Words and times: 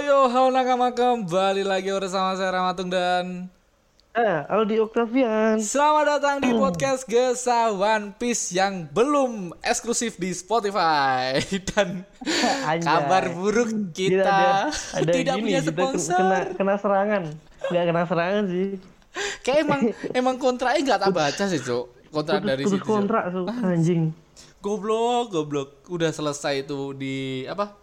Yo 0.00 0.26
halo 0.26 0.48
nakama 0.48 0.90
kembali 0.90 1.62
lagi 1.62 1.92
bersama 1.92 2.32
saya 2.32 2.50
Ramatung 2.50 2.88
dan 2.88 3.46
Eh, 4.10 4.38
Aldi 4.50 4.82
Octavian. 4.82 5.62
selamat 5.62 6.04
datang 6.08 6.36
di 6.42 6.50
podcast 6.50 7.06
Gesa 7.06 7.70
One 7.70 8.10
Piece 8.16 8.50
yang 8.50 8.90
belum 8.90 9.54
eksklusif 9.62 10.18
di 10.18 10.34
Spotify 10.34 11.38
dan 11.70 12.02
Anjay. 12.66 12.82
kabar 12.82 13.30
buruk 13.30 13.70
kita 13.94 14.26
ada, 14.26 14.74
ada 14.98 15.12
tidak 15.14 15.34
gini, 15.38 15.44
punya 15.46 15.60
kita 15.62 15.70
sponsor. 15.70 16.18
Kena, 16.18 16.38
kena 16.58 16.74
serangan. 16.74 17.22
Nggak 17.70 17.84
kena 17.86 18.02
serangan 18.02 18.44
sih. 18.50 18.68
Kayak 19.46 19.58
emang 19.62 19.80
emang 20.10 20.36
kontraknya 20.42 20.80
nggak 20.82 21.00
tak 21.06 21.12
baca 21.14 21.44
sih 21.46 21.60
cok. 21.62 21.84
Kontrak 22.10 22.40
Putus, 22.40 22.50
dari 22.50 22.62
putus 22.66 22.74
situ. 22.74 22.90
Kontrak 22.90 23.24
tuh, 23.30 23.46
anjing. 23.46 24.02
Goblok, 24.58 25.30
goblok. 25.30 25.86
Udah 25.86 26.10
selesai 26.10 26.66
itu 26.66 26.98
di 26.98 27.46
apa? 27.46 27.78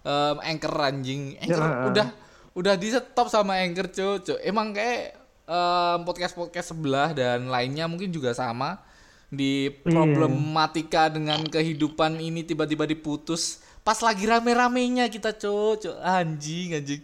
Em, 0.00 0.36
anchor 0.42 0.74
anjing. 0.78 1.36
Anchor 1.38 1.58
Ya. 1.60 1.84
udah 1.86 2.08
udah 2.52 2.74
di 2.74 2.88
stop 2.88 3.28
sama 3.28 3.58
anchor. 3.58 3.86
Cuk. 3.88 4.38
Emang 4.40 4.70
kayak 4.70 5.14
em, 5.44 5.98
podcast-podcast 6.02 6.72
sebelah 6.72 7.10
dan 7.12 7.46
lainnya 7.46 7.84
mungkin 7.84 8.08
juga 8.08 8.30
sama 8.30 8.78
di 9.28 9.68
Iya. 9.68 9.84
problematika 9.84 11.08
dengan 11.08 11.42
kehidupan 11.42 12.16
ini 12.16 12.42
tiba-tiba 12.42 12.84
diputus 12.84 13.58
pas 13.80 13.98
lagi 13.98 14.24
rame-ramenya 14.24 15.08
kita. 15.08 15.32
Cuk. 15.32 15.84
Anjing, 15.98 16.74
anjing. 16.74 17.02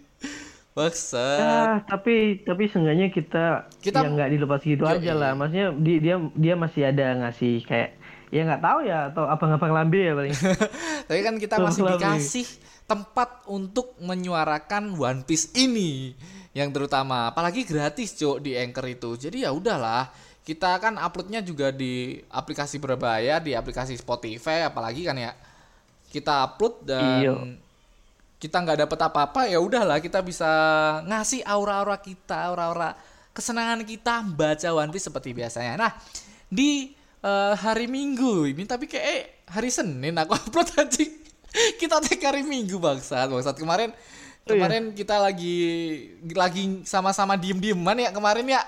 Baksa. 0.75 1.23
Ah, 1.39 1.77
tapi 1.87 2.43
tapi 2.43 2.67
seenggaknya 2.67 3.07
kita, 3.07 3.71
Kita- 3.79 4.03
yang 4.03 4.19
nggak 4.19 4.31
dilepas 4.33 4.59
gitu 4.59 4.83
Yo, 4.83 4.91
aja 4.91 5.13
lah. 5.15 5.31
Maksudnya 5.33 5.71
di- 5.71 6.03
dia 6.03 6.19
dia 6.35 6.55
masih 6.59 6.91
ada 6.91 7.15
ngasih 7.15 7.63
kayak 7.63 7.95
ya 8.35 8.43
nggak 8.43 8.59
tahu 8.59 8.79
ya 8.83 8.99
atau 9.07 9.23
abang-abang 9.23 9.71
lambe 9.71 10.03
ya 10.03 10.19
paling. 10.19 10.35
Tapi 11.07 11.21
kan 11.23 11.39
kita 11.39 11.63
masih 11.63 11.87
dikasih 11.87 12.47
tempat 12.85 13.49
untuk 13.49 13.97
menyuarakan 14.01 14.93
One 15.01 15.25
Piece 15.25 15.49
ini 15.57 16.13
yang 16.53 16.71
terutama 16.71 17.33
apalagi 17.33 17.65
gratis 17.65 18.15
cok 18.15 18.45
di 18.45 18.55
Anchor 18.55 18.87
itu. 18.87 19.11
Jadi 19.17 19.43
ya 19.43 19.51
udahlah, 19.51 20.13
kita 20.45 20.77
kan 20.79 21.01
uploadnya 21.01 21.41
juga 21.41 21.73
di 21.73 22.21
aplikasi 22.29 22.77
berbahaya 22.79 23.41
di 23.41 23.57
aplikasi 23.57 23.97
Spotify 23.97 24.69
apalagi 24.69 25.03
kan 25.09 25.17
ya. 25.17 25.33
Kita 26.13 26.47
upload 26.47 26.75
dan 26.87 27.21
Iya. 27.25 27.35
kita 28.39 28.57
nggak 28.61 28.79
dapat 28.87 28.99
apa-apa 29.09 29.41
ya 29.49 29.59
udahlah 29.59 29.99
kita 30.05 30.21
bisa 30.21 30.47
ngasih 31.09 31.43
aura-aura 31.43 31.97
kita, 31.99 32.53
aura-aura 32.53 32.93
kesenangan 33.35 33.83
kita 33.83 34.23
baca 34.37 34.69
One 34.77 34.93
Piece 34.93 35.09
seperti 35.09 35.33
biasanya. 35.33 35.75
Nah, 35.81 35.93
di 36.47 36.93
eh, 37.25 37.55
hari 37.57 37.89
Minggu 37.89 38.47
ini 38.47 38.63
tapi 38.69 38.87
kayak 38.87 39.07
eh, 39.11 39.23
hari 39.49 39.73
Senin 39.73 40.15
aku 40.21 40.37
upload 40.39 40.71
anjing. 40.77 41.24
kita 41.81 42.03
take 42.03 42.21
hari 42.21 42.43
Minggu 42.43 42.77
bangsat, 42.77 43.27
bangsat 43.27 43.57
kemarin 43.57 43.91
Oh, 44.45 44.53
iya. 44.53 44.61
kemarin 44.61 44.93
kita 44.93 45.17
lagi 45.17 45.57
lagi 46.37 46.85
sama-sama 46.85 47.33
diem-dieman 47.33 47.97
ya 47.97 48.13
kemarin 48.13 48.45
ya. 48.45 48.61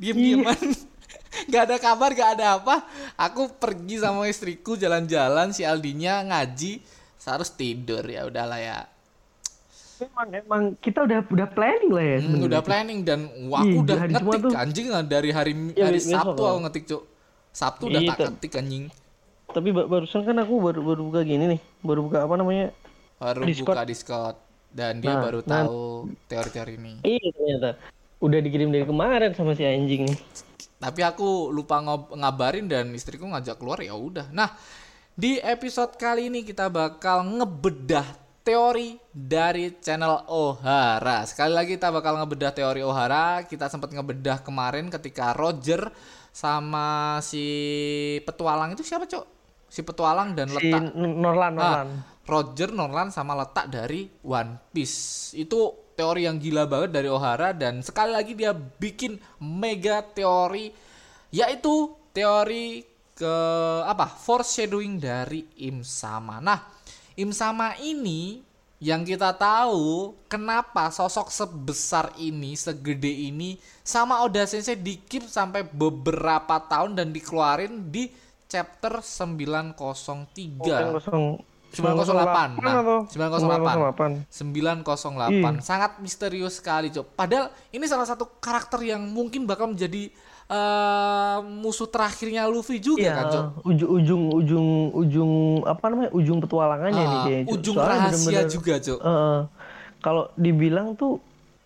Diem-dieman. 0.00 0.56
Gak 1.52 1.68
ada 1.68 1.76
kabar, 1.76 2.12
gak 2.12 2.40
ada 2.40 2.56
apa. 2.56 2.80
Aku 3.20 3.52
pergi 3.52 4.00
sama 4.00 4.24
istriku 4.24 4.72
jalan-jalan, 4.72 5.52
si 5.52 5.64
Aldinya 5.64 6.24
ngaji, 6.24 6.80
harus 7.24 7.52
tidur 7.52 8.00
ya 8.04 8.24
udahlah 8.24 8.56
ya. 8.56 8.78
Emang 10.00 10.28
emang 10.32 10.62
kita 10.80 11.04
udah 11.04 11.28
udah 11.28 11.48
planning 11.52 11.92
lah 11.92 12.04
ya 12.04 12.18
Hmm, 12.24 12.42
udah 12.42 12.60
planning 12.64 13.00
dan 13.04 13.20
wah, 13.46 13.62
aku 13.62 13.68
Iya, 13.68 13.80
udah 13.84 13.96
ngetik 14.08 14.40
tuh. 14.42 14.52
anjing 14.56 14.86
lah 14.88 15.02
dari 15.04 15.30
hari 15.30 15.52
Iya, 15.72 15.84
hari 15.92 16.00
Sabtu 16.00 16.42
aku 16.42 16.58
ngetik 16.64 16.84
cuk. 16.88 17.02
Sabtu 17.52 17.82
udah 17.92 18.00
Iya, 18.00 18.08
tak 18.12 18.18
ketik 18.32 18.52
anjing. 18.56 18.84
Tapi 19.52 19.68
ba- 19.70 19.84
barusan 19.84 20.24
kan 20.24 20.36
aku 20.40 20.54
baru 20.58 20.80
baru 20.80 21.02
buka 21.06 21.20
gini 21.22 21.44
nih, 21.56 21.60
baru 21.80 22.08
buka 22.08 22.24
apa 22.24 22.34
namanya? 22.34 22.72
Baru 23.20 23.44
Discord. 23.44 23.76
buka 23.76 23.84
Discord 23.84 24.36
dan 24.72 24.98
dia 24.98 25.12
Nah, 25.14 25.22
baru 25.22 25.40
nah. 25.44 25.68
tahu 25.68 25.80
teori-teori 26.26 26.72
ini. 26.74 26.92
Iya 27.04 27.28
ternyata 27.30 27.70
udah 28.18 28.38
dikirim 28.40 28.72
dari 28.72 28.82
kemarin 28.82 29.30
sama 29.36 29.52
si 29.52 29.62
anjing 29.62 30.08
nih. 30.08 30.18
Tapi 30.80 31.00
aku 31.04 31.52
lupa 31.52 31.78
ngob- 31.78 32.16
ngabarin 32.16 32.66
dan 32.66 32.90
istriku 32.90 33.28
ngajak 33.28 33.60
keluar 33.60 33.78
ya 33.78 33.94
udah. 33.94 34.32
Nah, 34.34 34.50
di 35.12 35.38
episode 35.38 35.94
kali 35.94 36.26
ini 36.26 36.42
kita 36.42 36.66
bakal 36.66 37.22
ngebedah 37.22 38.02
teori 38.42 38.98
dari 39.14 39.70
channel 39.78 40.26
Ohara. 40.26 41.22
Sekali 41.22 41.54
lagi 41.54 41.78
kita 41.78 41.94
bakal 41.94 42.18
ngebedah 42.18 42.50
teori 42.50 42.82
Ohara. 42.82 43.46
Kita 43.46 43.70
sempat 43.70 43.94
ngebedah 43.94 44.42
kemarin 44.42 44.90
ketika 44.90 45.30
Roger 45.30 45.94
sama 46.34 47.20
si 47.22 47.44
petualang 48.26 48.74
itu 48.74 48.82
siapa, 48.82 49.06
Cok? 49.06 49.41
Si 49.72 49.80
petualang 49.80 50.36
dan 50.36 50.52
Si 50.52 50.60
letak 50.60 50.92
N- 50.92 51.16
Norlan 51.16 51.52
Norlan. 51.56 51.88
Ah, 51.88 52.20
Roger, 52.28 52.68
Norlan 52.76 53.08
sama 53.08 53.32
letak 53.32 53.72
dari 53.72 54.04
One 54.20 54.60
Piece. 54.68 55.32
Itu 55.32 55.72
teori 55.96 56.28
yang 56.28 56.36
gila 56.36 56.68
banget 56.68 56.92
dari 56.92 57.08
Ohara 57.08 57.56
dan 57.56 57.80
sekali 57.80 58.12
lagi 58.12 58.36
dia 58.36 58.52
bikin 58.52 59.16
mega 59.40 60.04
teori 60.04 60.68
yaitu 61.32 61.88
teori 62.12 62.84
ke 63.16 63.34
apa? 63.88 64.12
Foreshadowing 64.12 65.00
dari 65.00 65.48
Im 65.64 65.80
Sama. 65.80 66.36
Nah, 66.44 66.68
Im 67.16 67.32
Sama 67.32 67.72
ini 67.80 68.44
yang 68.82 69.06
kita 69.06 69.30
tahu 69.38 70.12
kenapa 70.26 70.90
sosok 70.90 71.30
sebesar 71.30 72.10
ini, 72.18 72.58
segede 72.58 73.08
ini 73.08 73.54
sama 73.86 74.26
Oda 74.26 74.42
Sensei 74.42 74.74
dikip 74.74 75.22
sampai 75.30 75.62
beberapa 75.62 76.58
tahun 76.66 76.98
dan 76.98 77.14
dikeluarin 77.14 77.88
di 77.94 78.10
chapter 78.52 79.00
903. 79.00 79.72
kosong 80.92 81.40
908. 81.72 82.60
Nah, 82.60 82.84
atau 82.84 82.98
908. 83.08 84.28
908. 84.28 84.28
908 84.28 85.32
Iya. 85.32 85.64
sangat 85.64 85.90
misterius 85.98 86.60
sekali 86.60 86.92
cok 86.92 87.16
padahal 87.16 87.48
ini 87.70 87.88
salah 87.88 88.04
satu 88.04 88.28
karakter 88.38 88.84
yang 88.84 89.00
mungkin 89.00 89.48
bakal 89.48 89.72
menjadi 89.72 90.12
eh, 90.52 91.38
musuh 91.40 91.88
terakhirnya 91.88 92.44
Luffy 92.44 92.76
juga 92.76 93.00
Iya, 93.00 93.14
kan 93.16 93.24
cok 93.26 93.44
ujung 93.64 93.88
ujung 93.90 94.22
ujung 94.30 94.66
ujung 94.92 95.32
apa 95.64 95.84
namanya 95.88 96.10
ujung 96.12 96.38
petualangannya 96.38 96.92
nih 97.02 97.08
Ah, 97.08 97.24
kayaknya. 97.24 97.48
Cuk. 97.48 97.54
ujung 97.56 97.74
Soalnya 97.74 97.96
rahasia 97.96 98.20
bener-bener, 98.20 98.52
juga 98.52 98.74
cok 98.76 98.98
eh, 99.00 99.40
kalau 99.98 100.24
dibilang 100.36 100.88
tuh 100.92 101.24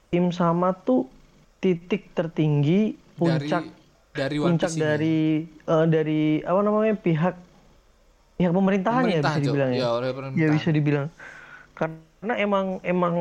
Im 0.08 0.30
sama 0.30 0.70
tuh 0.70 1.10
titik 1.58 2.14
tertinggi 2.14 2.94
puncak 3.18 3.66
dari 3.66 3.74
dari 4.16 4.36
One 4.40 4.56
puncak 4.56 4.70
Piece 4.70 4.76
ini. 4.76 4.82
dari 4.82 5.18
eh, 5.46 5.86
dari 5.86 6.20
apa 6.40 6.60
namanya 6.60 6.94
pihak 6.96 7.34
pihak 8.36 8.52
pemerintahan 8.52 9.02
ya 9.04 9.20
Pemerintah, 9.20 9.30
bisa 9.30 9.38
Cok. 9.38 9.44
dibilang 9.44 9.70
ya. 9.70 9.78
Ya, 9.78 9.88
oleh 9.92 10.08
Ya 10.34 10.46
bisa 10.50 10.68
dibilang. 10.72 11.06
Karena 11.72 12.34
emang 12.36 12.66
emang 12.82 13.14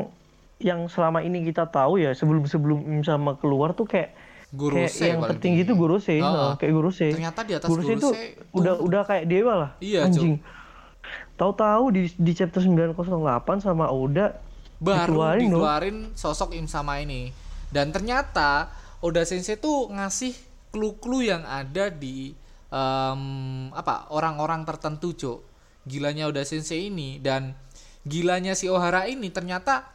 yang 0.56 0.88
selama 0.88 1.20
ini 1.20 1.44
kita 1.44 1.68
tahu 1.68 2.00
ya 2.00 2.16
sebelum 2.16 2.48
sebelum 2.48 2.80
sama 3.04 3.36
keluar 3.36 3.76
tuh 3.76 3.84
kayak 3.84 4.16
Guru 4.56 4.78
kayak 4.78 4.94
yang 4.96 5.20
tertinggi 5.26 5.60
itu 5.68 5.74
Gorose, 5.74 6.16
Ah, 6.22 6.32
nah, 6.32 6.54
kayak 6.56 6.72
Gorose. 6.72 7.08
ternyata 7.12 7.40
di 7.44 7.52
atas 7.52 7.68
Gorose 7.68 7.92
itu 7.92 8.08
Gorose 8.08 8.54
udah 8.56 8.74
udah 8.80 9.02
kayak 9.04 9.24
dewa 9.28 9.52
lah. 9.58 9.70
Iya, 9.82 10.06
anjing. 10.08 10.40
Tahu-tahu 11.36 11.84
di 11.92 12.02
di 12.16 12.32
chapter 12.32 12.64
908 12.64 13.04
sama 13.60 13.92
Oda 13.92 14.38
baru 14.80 15.12
dikeluarin 15.12 15.48
dikeluarin 15.50 15.96
sosok 16.16 16.56
Im 16.56 16.64
Sama 16.68 17.00
ini 17.00 17.32
dan 17.68 17.92
ternyata 17.92 18.72
Oda 19.04 19.24
Sensei 19.28 19.58
tuh 19.58 19.92
ngasih 19.92 20.32
clue-clue 20.76 21.32
yang 21.32 21.48
ada 21.48 21.88
di 21.88 22.36
em, 22.68 23.22
apa 23.72 24.12
orang-orang 24.12 24.68
tertentu 24.68 25.16
cok 25.16 25.40
gilanya 25.88 26.28
Oda 26.28 26.44
Sensei 26.44 26.92
ini 26.92 27.16
dan 27.16 27.56
gilanya 28.04 28.52
si 28.52 28.68
Ohara 28.68 29.08
ini 29.08 29.32
ternyata 29.32 29.88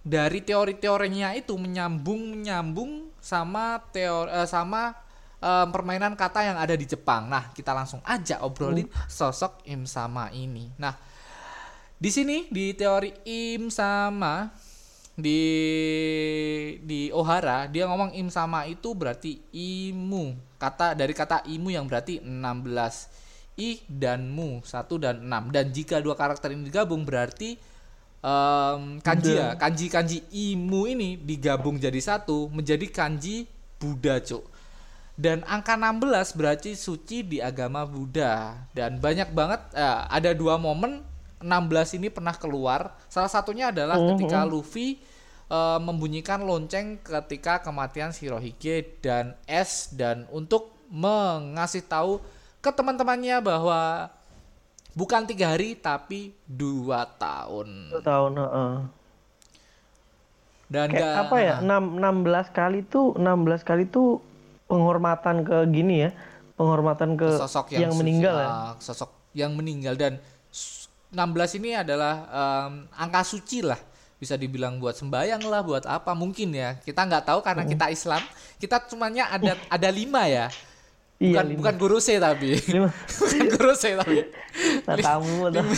dari 0.00 0.40
teori-teorinya 0.40 1.36
itu 1.36 1.52
menyambung 1.60 2.40
menyambung 2.40 3.12
sama 3.20 3.84
teori 3.92 4.32
eh, 4.32 4.48
sama 4.48 4.96
em, 5.36 5.68
permainan 5.68 6.16
kata 6.16 6.40
yang 6.48 6.56
ada 6.56 6.72
di 6.72 6.88
Jepang. 6.88 7.28
Nah, 7.28 7.52
kita 7.52 7.76
langsung 7.76 8.00
aja 8.08 8.40
obrolin 8.40 8.88
sosok 9.04 9.68
Im 9.68 9.84
Sama 9.84 10.32
ini. 10.32 10.72
Nah, 10.80 10.96
di 12.00 12.08
sini 12.08 12.48
di 12.48 12.72
teori 12.72 13.12
Im 13.28 13.68
sama 13.68 14.48
di 15.18 15.42
di 16.80 17.10
Ohara 17.10 17.66
dia 17.66 17.86
ngomong 17.86 18.14
Im 18.14 18.28
sama 18.30 18.66
itu 18.66 18.94
berarti 18.94 19.42
imu. 19.50 20.38
Kata 20.60 20.92
dari 20.92 21.12
kata 21.16 21.44
imu 21.46 21.68
yang 21.72 21.88
berarti 21.88 22.20
16. 22.22 23.30
I 23.60 23.84
dan 23.90 24.32
mu 24.32 24.64
1 24.64 24.88
dan 24.96 25.20
6. 25.20 25.52
Dan 25.52 25.64
jika 25.74 26.00
dua 26.00 26.16
karakter 26.16 26.56
ini 26.56 26.72
digabung 26.72 27.04
berarti 27.04 27.60
em, 28.24 28.82
kanji 29.04 29.36
ya, 29.36 29.52
kanji-kanji 29.56 30.24
imu 30.32 30.88
ini 30.88 31.20
digabung 31.20 31.76
jadi 31.76 32.00
satu 32.00 32.48
menjadi 32.48 32.88
kanji 32.88 33.44
Buddha, 33.80 34.20
Cuk. 34.20 34.44
Dan 35.20 35.44
angka 35.44 35.76
16 35.76 36.36
berarti 36.36 36.72
suci 36.72 37.20
di 37.20 37.38
agama 37.40 37.84
Buddha. 37.84 38.64
Dan 38.72 38.96
banyak 38.96 39.32
banget 39.36 39.60
eh, 39.76 40.00
ada 40.08 40.32
dua 40.32 40.56
momen 40.56 41.04
16 41.40 41.96
ini 41.96 42.12
pernah 42.12 42.36
keluar. 42.36 42.94
Salah 43.08 43.32
satunya 43.32 43.72
adalah 43.72 43.96
ketika 43.96 44.44
Luffy 44.44 45.00
eh, 45.48 45.78
membunyikan 45.80 46.44
lonceng 46.44 47.00
ketika 47.00 47.64
kematian 47.64 48.12
Shirohige 48.12 49.00
dan 49.00 49.34
S 49.48 49.90
dan 49.96 50.28
untuk 50.30 50.76
mengasih 50.92 51.82
tahu 51.86 52.20
ke 52.60 52.68
teman-temannya 52.68 53.40
bahwa 53.40 54.12
bukan 54.92 55.24
tiga 55.24 55.56
hari 55.56 55.78
tapi 55.78 56.36
dua 56.44 57.08
tahun. 57.16 57.88
Dua 57.88 58.02
tahun, 58.04 58.32
heeh. 58.36 58.72
Dan 60.70 60.86
kayak 60.86 61.02
nggak- 61.02 61.22
apa 61.26 61.36
ya? 61.42 61.56
6 61.58 61.98
16 61.98 62.46
kali 62.54 62.80
tuh 62.86 63.16
16 63.18 63.66
kali 63.66 63.84
tuh 63.90 64.22
penghormatan 64.70 65.42
ke 65.42 65.56
gini 65.72 66.06
ya. 66.06 66.10
Penghormatan 66.54 67.16
ke, 67.16 67.26
sosok 67.40 67.74
yang, 67.74 67.88
yang, 67.88 67.92
meninggal 67.96 68.36
ya. 68.36 68.46
ah, 68.46 68.72
sosok 68.78 69.10
yang 69.32 69.56
meninggal 69.56 69.96
dan 69.96 70.20
16 71.10 71.58
ini 71.62 71.70
adalah 71.74 72.14
em, 72.30 72.86
angka 72.94 73.22
suci 73.26 73.66
lah. 73.66 73.78
Bisa 74.20 74.36
dibilang 74.36 74.76
buat 74.78 74.94
sembayang 74.94 75.42
lah 75.48 75.60
buat 75.64 75.84
apa 75.86 76.12
mungkin 76.14 76.54
ya. 76.54 76.76
Kita 76.80 77.06
nggak 77.06 77.24
tahu 77.30 77.40
karena 77.42 77.64
kita 77.66 77.90
Islam. 77.90 78.22
Kita 78.58 78.82
cumanya 78.86 79.30
ada 79.30 79.58
ada 79.76 79.88
lima 79.90 80.26
ya. 80.30 80.46
Iya, 81.20 81.36
bukan 81.36 81.44
lima. 81.52 81.58
bukan 81.60 81.74
guru 81.76 81.98
C 82.00 82.16
tapi. 82.16 82.56
Lima. 82.68 82.88
bukan 83.20 83.44
guru 83.52 83.72
C 83.76 83.84
tapi. 83.96 84.16
Tamu 85.04 85.52
lima, 85.52 85.74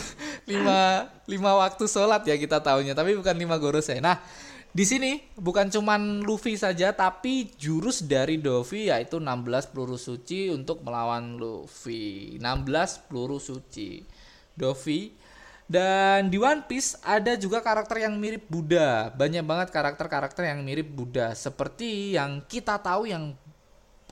lima 0.47 0.79
lima 1.27 1.51
waktu 1.59 1.85
sholat 1.87 2.23
ya 2.27 2.39
kita 2.39 2.59
tahunya 2.63 2.97
tapi 2.97 3.15
bukan 3.15 3.37
lima 3.37 3.61
gurus 3.61 3.91
ya 3.91 4.01
nah 4.01 4.17
di 4.73 4.89
sini 4.89 5.21
bukan 5.37 5.69
cuman 5.69 6.25
Luffy 6.25 6.57
saja 6.57 6.97
tapi 6.97 7.53
jurus 7.61 8.09
dari 8.09 8.41
Dovi 8.41 8.89
yaitu 8.89 9.21
16 9.21 9.69
peluru 9.69 10.01
suci 10.01 10.49
untuk 10.49 10.81
melawan 10.81 11.37
Luffy. 11.37 12.41
16 12.41 13.13
peluru 13.13 13.37
suci. 13.37 14.01
Dovi 14.57 15.13
dan 15.73 16.29
di 16.29 16.37
One 16.37 16.61
Piece 16.69 17.01
ada 17.01 17.33
juga 17.41 17.65
karakter 17.65 18.05
yang 18.05 18.13
mirip 18.21 18.45
Buddha 18.45 19.09
banyak 19.17 19.41
banget 19.41 19.69
karakter-karakter 19.73 20.45
yang 20.53 20.61
mirip 20.61 20.93
Buddha 20.93 21.33
seperti 21.33 22.13
yang 22.13 22.45
kita 22.45 22.77
tahu 22.77 23.09
yang 23.09 23.33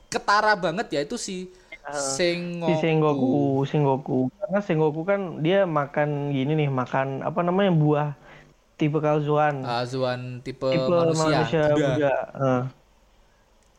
ketara 0.09 0.57
banget 0.57 0.89
yaitu 0.97 1.21
si 1.21 1.53
Sengoku. 1.81 2.69
Si 2.69 2.73
Sengoku, 2.77 3.35
Sengoku. 3.65 4.19
Karena 4.37 4.59
Sengoku 4.61 5.01
kan 5.01 5.41
dia 5.41 5.65
makan 5.65 6.29
gini 6.29 6.53
nih, 6.53 6.69
makan 6.69 7.25
apa 7.25 7.41
namanya 7.41 7.73
buah 7.73 8.07
tipe 8.77 9.01
kalzuan. 9.01 9.65
Ah, 9.65 9.81
Zuan 9.85 10.45
tipe, 10.45 10.69
tipe 10.69 10.89
manusia, 10.89 11.41
manusia, 11.41 11.61
Buddha. 11.73 11.89
Buddha. 11.97 12.15
Eh. 12.37 12.63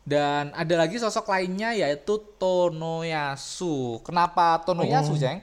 Dan 0.03 0.51
ada 0.51 0.75
lagi 0.75 0.99
sosok 0.99 1.31
lainnya 1.31 1.79
yaitu 1.79 2.19
Tonoyasu. 2.43 4.03
Kenapa 4.03 4.59
Tonoyasu, 4.67 5.15
Jeng? 5.15 5.39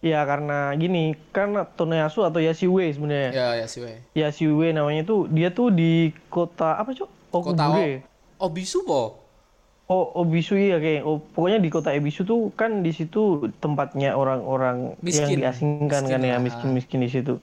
Ya 0.00 0.24
karena 0.24 0.72
gini, 0.80 1.12
kan 1.28 1.52
Tonoyasu 1.76 2.24
atau 2.24 2.40
Yasiwe 2.40 2.88
sebenarnya. 2.88 3.30
Ya, 3.36 3.48
ya 3.60 3.66
sih, 3.68 3.84
weh. 3.84 4.00
Yasiwe 4.16 4.72
namanya 4.72 5.04
tuh 5.04 5.28
dia 5.28 5.52
tuh 5.52 5.68
di 5.68 6.16
kota 6.32 6.80
apa 6.80 6.96
cuk? 6.96 7.08
Kota 7.28 7.68
Okubure. 7.68 8.00
o 8.40 8.48
Obisu 8.48 8.80
po. 8.88 9.20
Oh, 9.90 10.22
Obisu 10.22 10.54
ya 10.56 10.78
kayak 10.80 11.02
oh, 11.04 11.20
pokoknya 11.20 11.58
di 11.60 11.68
kota 11.68 11.90
Ebisu 11.92 12.24
tuh 12.24 12.48
kan 12.56 12.80
di 12.80 12.94
situ 12.96 13.50
tempatnya 13.60 14.16
orang-orang 14.16 14.96
yang 15.04 15.28
Miskin. 15.28 15.36
diasingkan 15.42 16.02
kan 16.08 16.16
Miskin 16.16 16.30
ya 16.30 16.36
lah. 16.38 16.40
miskin-miskin 16.40 17.00
di 17.04 17.10
situ. 17.10 17.34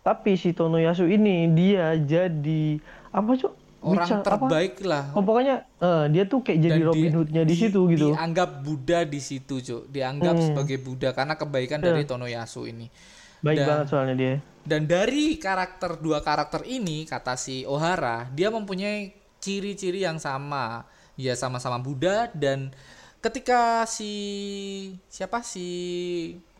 Tapi 0.00 0.38
si 0.38 0.54
Tonoyasu 0.54 1.04
ini 1.04 1.50
dia 1.52 1.98
jadi 1.98 2.78
apa 3.12 3.34
cuk? 3.36 3.52
Orang 3.86 4.08
apa? 4.10 4.24
terbaik 4.24 4.74
lah. 4.82 5.14
Oh 5.14 5.22
pokoknya 5.22 5.62
eh, 5.78 6.04
dia 6.10 6.24
tuh 6.26 6.42
kayak 6.42 6.58
jadi 6.58 6.80
Dan 6.82 6.88
Robin 6.90 7.12
Hoodnya 7.14 7.42
di, 7.46 7.54
di- 7.54 7.58
situ 7.58 7.80
gitu. 7.86 8.06
Hmm. 8.10 8.16
Dianggap 8.18 8.50
Buddha 8.60 9.00
di 9.06 9.20
situ, 9.20 9.54
Cuk. 9.58 9.82
Dianggap 9.86 10.34
sebagai 10.42 10.78
Buddha 10.80 11.10
karena 11.10 11.34
kebaikan 11.34 11.78
Iya. 11.78 11.86
dari 11.88 12.02
Tonoyasu 12.02 12.66
ini. 12.66 12.86
Baik 13.40 13.56
dan- 13.56 13.68
banget 13.68 13.86
soalnya 13.86 14.14
dia. 14.14 14.34
Dan 14.66 14.82
dari 14.84 15.38
karakter 15.38 15.94
dua 15.96 16.18
karakter 16.18 16.66
ini 16.66 17.06
kata 17.06 17.38
si 17.38 17.62
Ohara, 17.62 18.26
dia 18.34 18.50
mempunyai 18.50 19.14
ciri-ciri 19.38 20.02
yang 20.02 20.18
sama. 20.18 20.82
Ya 21.14 21.32
sama-sama 21.32 21.78
Buddha 21.78 22.28
dan 22.34 22.74
ketika 23.20 23.86
si 23.86 24.12
siapa 25.06 25.40
si 25.40 25.68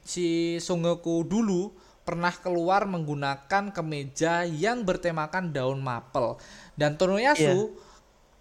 si 0.01 0.27
Songoku 0.59 1.21
dulu 1.23 1.75
pernah 2.07 2.31
keluar 2.31 2.87
menggunakan 2.87 3.75
kemeja 3.75 4.47
yang 4.47 4.81
bertemakan 4.81 5.51
daun 5.51 5.83
mapel 5.83 6.39
dan 6.77 6.95
Tonoyasu 7.01 7.73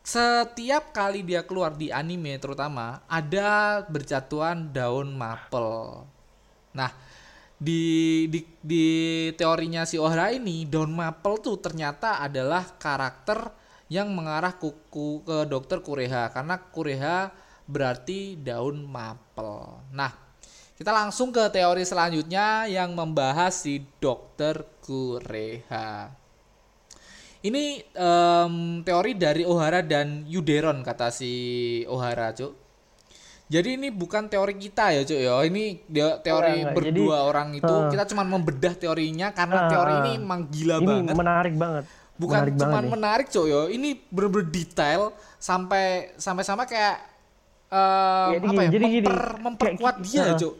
setiap 0.06 0.94
kali 0.94 1.26
dia 1.26 1.42
keluar 1.42 1.74
di 1.74 1.90
anime 1.90 2.38
terutama 2.38 3.02
ada 3.10 3.82
berjatuhan 3.90 4.70
daun 4.70 5.10
mapel. 5.18 6.06
Nah, 6.78 6.94
di, 7.58 8.28
di 8.30 8.46
di 8.62 8.86
teorinya 9.34 9.82
si 9.88 9.98
Ohra 9.98 10.30
ini 10.30 10.70
daun 10.70 10.94
mapel 10.94 11.42
tuh 11.42 11.58
ternyata 11.58 12.22
adalah 12.22 12.78
karakter 12.78 13.50
yang 13.90 14.14
mengarah 14.14 14.54
kuku 14.54 15.26
ke 15.26 15.50
dokter 15.50 15.82
Kureha 15.82 16.30
karena 16.30 16.62
Kureha 16.62 17.34
berarti 17.66 18.38
daun 18.38 18.86
mapel. 18.86 19.82
Nah, 19.90 20.14
kita 20.78 20.94
langsung 20.94 21.34
ke 21.34 21.50
teori 21.50 21.82
selanjutnya 21.82 22.70
yang 22.70 22.94
membahas 22.94 23.58
si 23.58 23.82
dokter 23.98 24.62
Kureha. 24.86 26.25
Ini 27.46 27.64
em, 27.88 28.54
teori 28.82 29.14
dari 29.14 29.46
Ohara 29.46 29.80
dan 29.80 30.26
Yuderon 30.26 30.82
kata 30.82 31.10
si 31.10 31.32
Ohara, 31.86 32.34
Cuk. 32.34 32.58
Jadi 33.46 33.78
ini 33.78 33.94
bukan 33.94 34.26
teori 34.26 34.58
kita 34.58 34.90
ya, 34.92 35.06
Cuk 35.06 35.20
ya. 35.20 35.38
Ini 35.46 35.64
dia 35.86 36.18
teori 36.18 36.50
Enggak, 36.50 36.62
enggak. 36.64 36.74
berdua 36.74 37.16
Jadi, 37.16 37.28
orang 37.28 37.48
itu. 37.54 37.76
eh, 37.78 37.90
kita 37.94 38.04
cuma 38.08 38.24
membedah 38.26 38.74
teorinya 38.74 39.28
karena 39.30 39.60
Ah, 39.60 39.70
teori 39.70 39.94
ini 40.00 40.12
emang 40.18 40.42
gila 40.48 40.76
Ini 40.76 40.86
banget. 40.88 41.16
menarik 41.16 41.54
banget. 41.56 41.86
Bukan 42.16 42.34
menarik 42.40 42.54
cuma 42.56 42.72
banget 42.72 42.90
menarik, 42.92 43.28
Cuk 43.30 43.46
ya. 43.46 43.62
Ini 43.70 43.90
bener-bener 44.08 44.48
detail 44.50 45.02
sampai 45.38 45.86
sampai 46.18 46.44
sama 46.44 46.66
kayak 46.66 46.98
em, 47.68 48.30
Jadi 48.34 48.46
apa 48.48 48.54
ya? 48.56 48.64
gini, 48.64 48.74
jadi 48.74 48.86
gini. 48.88 49.06
memper- 49.06 49.38
memperkuat 49.40 49.96
Kayak- 50.00 50.10
dia, 50.10 50.24
ah. 50.26 50.34
Cuk. 50.36 50.54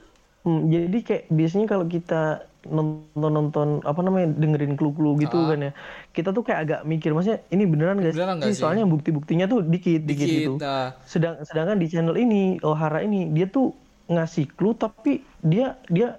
Hmm, 0.46 0.62
jadi 0.70 0.98
kayak 1.02 1.24
biasanya 1.28 1.66
kalau 1.66 1.86
kita 1.88 2.24
nonton 2.68 3.32
nonton 3.32 3.68
apa 3.82 4.00
namanya 4.02 4.34
dengerin 4.34 4.74
clue-clue 4.74 5.22
gitu 5.22 5.38
Ah. 5.38 5.54
kan 5.54 5.60
ya 5.60 5.72
kita 6.12 6.30
tuh 6.30 6.42
kayak 6.42 6.60
agak 6.66 6.80
mikir 6.84 7.14
maksudnya 7.14 7.42
ini 7.50 7.64
beneran 7.64 7.98
gak 7.98 8.14
Beneran 8.18 8.38
sih? 8.42 8.54
sih? 8.54 8.62
soalnya 8.62 8.86
bukti-buktinya 8.86 9.46
tuh 9.46 9.62
dikit 9.62 10.02
dikit, 10.04 10.26
Dikit, 10.26 10.40
gitu 10.50 10.52
ah. 10.62 10.98
sedang 11.06 11.38
sedangkan 11.42 11.78
di 11.78 11.88
channel 11.88 12.16
ini 12.16 12.58
Ohara 12.62 13.02
ini 13.02 13.30
dia 13.30 13.46
tuh 13.46 13.74
ngasih 14.06 14.50
clue 14.54 14.74
tapi 14.74 15.22
dia 15.42 15.78
dia 15.90 16.18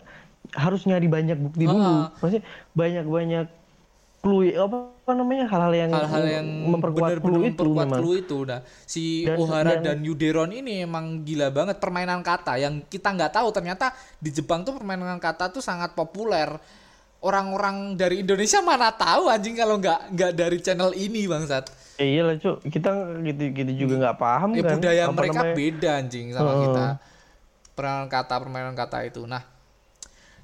harus 0.55 0.87
nyari 0.87 1.07
banyak 1.07 1.37
bukti 1.37 1.67
dulu 1.67 1.83
Ah. 1.83 2.15
maksudnya 2.15 2.43
banyak-banyak 2.73 3.47
clue 4.27 4.51
apa, 4.53 4.91
apa 4.99 5.13
namanya 5.15 5.47
hal-hal 5.47 5.71
yang 5.71 5.91
hal-hal 5.95 6.25
yang 6.27 6.47
memperkuat 6.67 7.11
bener-bener 7.15 7.31
clue 7.31 7.45
itu 7.47 7.63
memperkuat 7.63 7.87
memang 7.87 8.01
clue 8.03 8.17
itu. 8.19 8.39
Nah, 8.43 8.61
si 8.83 9.23
Dan 9.23 9.39
Ohara 9.39 9.79
yang- 9.79 9.85
dan 9.87 9.99
Yuderon 10.03 10.51
ini 10.51 10.83
emang 10.83 11.23
gila 11.23 11.55
banget 11.55 11.79
permainan 11.79 12.27
kata 12.27 12.59
yang 12.59 12.83
kita 12.83 13.15
nggak 13.15 13.31
tahu 13.31 13.55
ternyata 13.55 13.95
di 14.19 14.35
Jepang 14.35 14.67
tuh 14.67 14.75
permainan 14.75 15.23
kata 15.23 15.49
tuh 15.49 15.63
sangat 15.63 15.95
populer. 15.95 16.51
Orang-orang 17.17 17.95
dari 17.95 18.21
Indonesia 18.21 18.61
mana 18.61 18.91
tahu 18.91 19.27
anjing 19.27 19.55
kalau 19.55 19.79
nggak 19.79 20.11
nggak 20.11 20.33
dari 20.35 20.59
channel 20.59 20.91
ini 20.93 21.25
bangsat. 21.25 21.71
Eh, 21.97 22.19
iyalah 22.19 22.37
cuk 22.37 22.67
kita 22.67 22.93
gitu 23.25 23.43
gitu 23.57 23.73
juga 23.73 23.95
nggak 24.05 24.19
paham 24.21 24.51
Ya 24.53 24.63
kan 24.63 24.77
budaya 24.77 25.03
apa 25.07 25.15
mereka 25.17 25.39
namanya. 25.41 25.55
beda 25.55 25.91
anjing 25.97 26.27
sama 26.31 26.51
Heeh. 26.51 26.61
kita. 26.61 26.85
Permainan 27.73 28.09
kata 28.09 28.35
permainan 28.37 28.75
kata 28.75 28.99
itu. 29.05 29.23
Nah, 29.25 29.43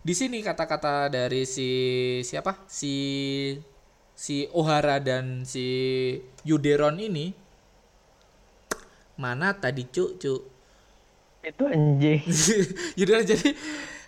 di 0.00 0.14
sini 0.16 0.40
kata-kata 0.40 1.06
dari 1.06 1.44
si 1.44 1.68
siapa? 2.22 2.56
Si 2.64 2.94
si 4.22 4.46
Ohara 4.54 5.02
dan 5.02 5.42
si 5.42 5.66
Yuderon 6.46 6.94
ini 7.02 7.34
mana 9.18 9.50
tadi 9.50 9.82
cuk 9.90 10.22
cuk 10.22 10.40
itu 11.42 11.64
anjing 11.66 12.22
Yaudah 13.02 13.26
jadi 13.26 13.50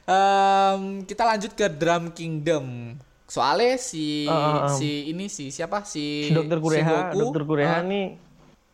em, 0.07 1.03
kita 1.03 1.23
lanjut 1.27 1.53
ke 1.59 1.67
Drum 1.67 2.15
Kingdom. 2.15 2.95
Soalnya 3.27 3.75
si 3.75 4.31
ah. 4.31 4.71
si 4.71 5.11
ini 5.11 5.27
si 5.27 5.51
siapa 5.51 5.83
si 5.83 6.31
si 6.31 6.35
dokter 6.35 6.63
Kureha 6.63 7.11
Sengoku, 7.11 7.19
dokter 7.19 7.43
Kureha 7.43 7.79
eh, 7.83 7.89
nih 7.91 8.07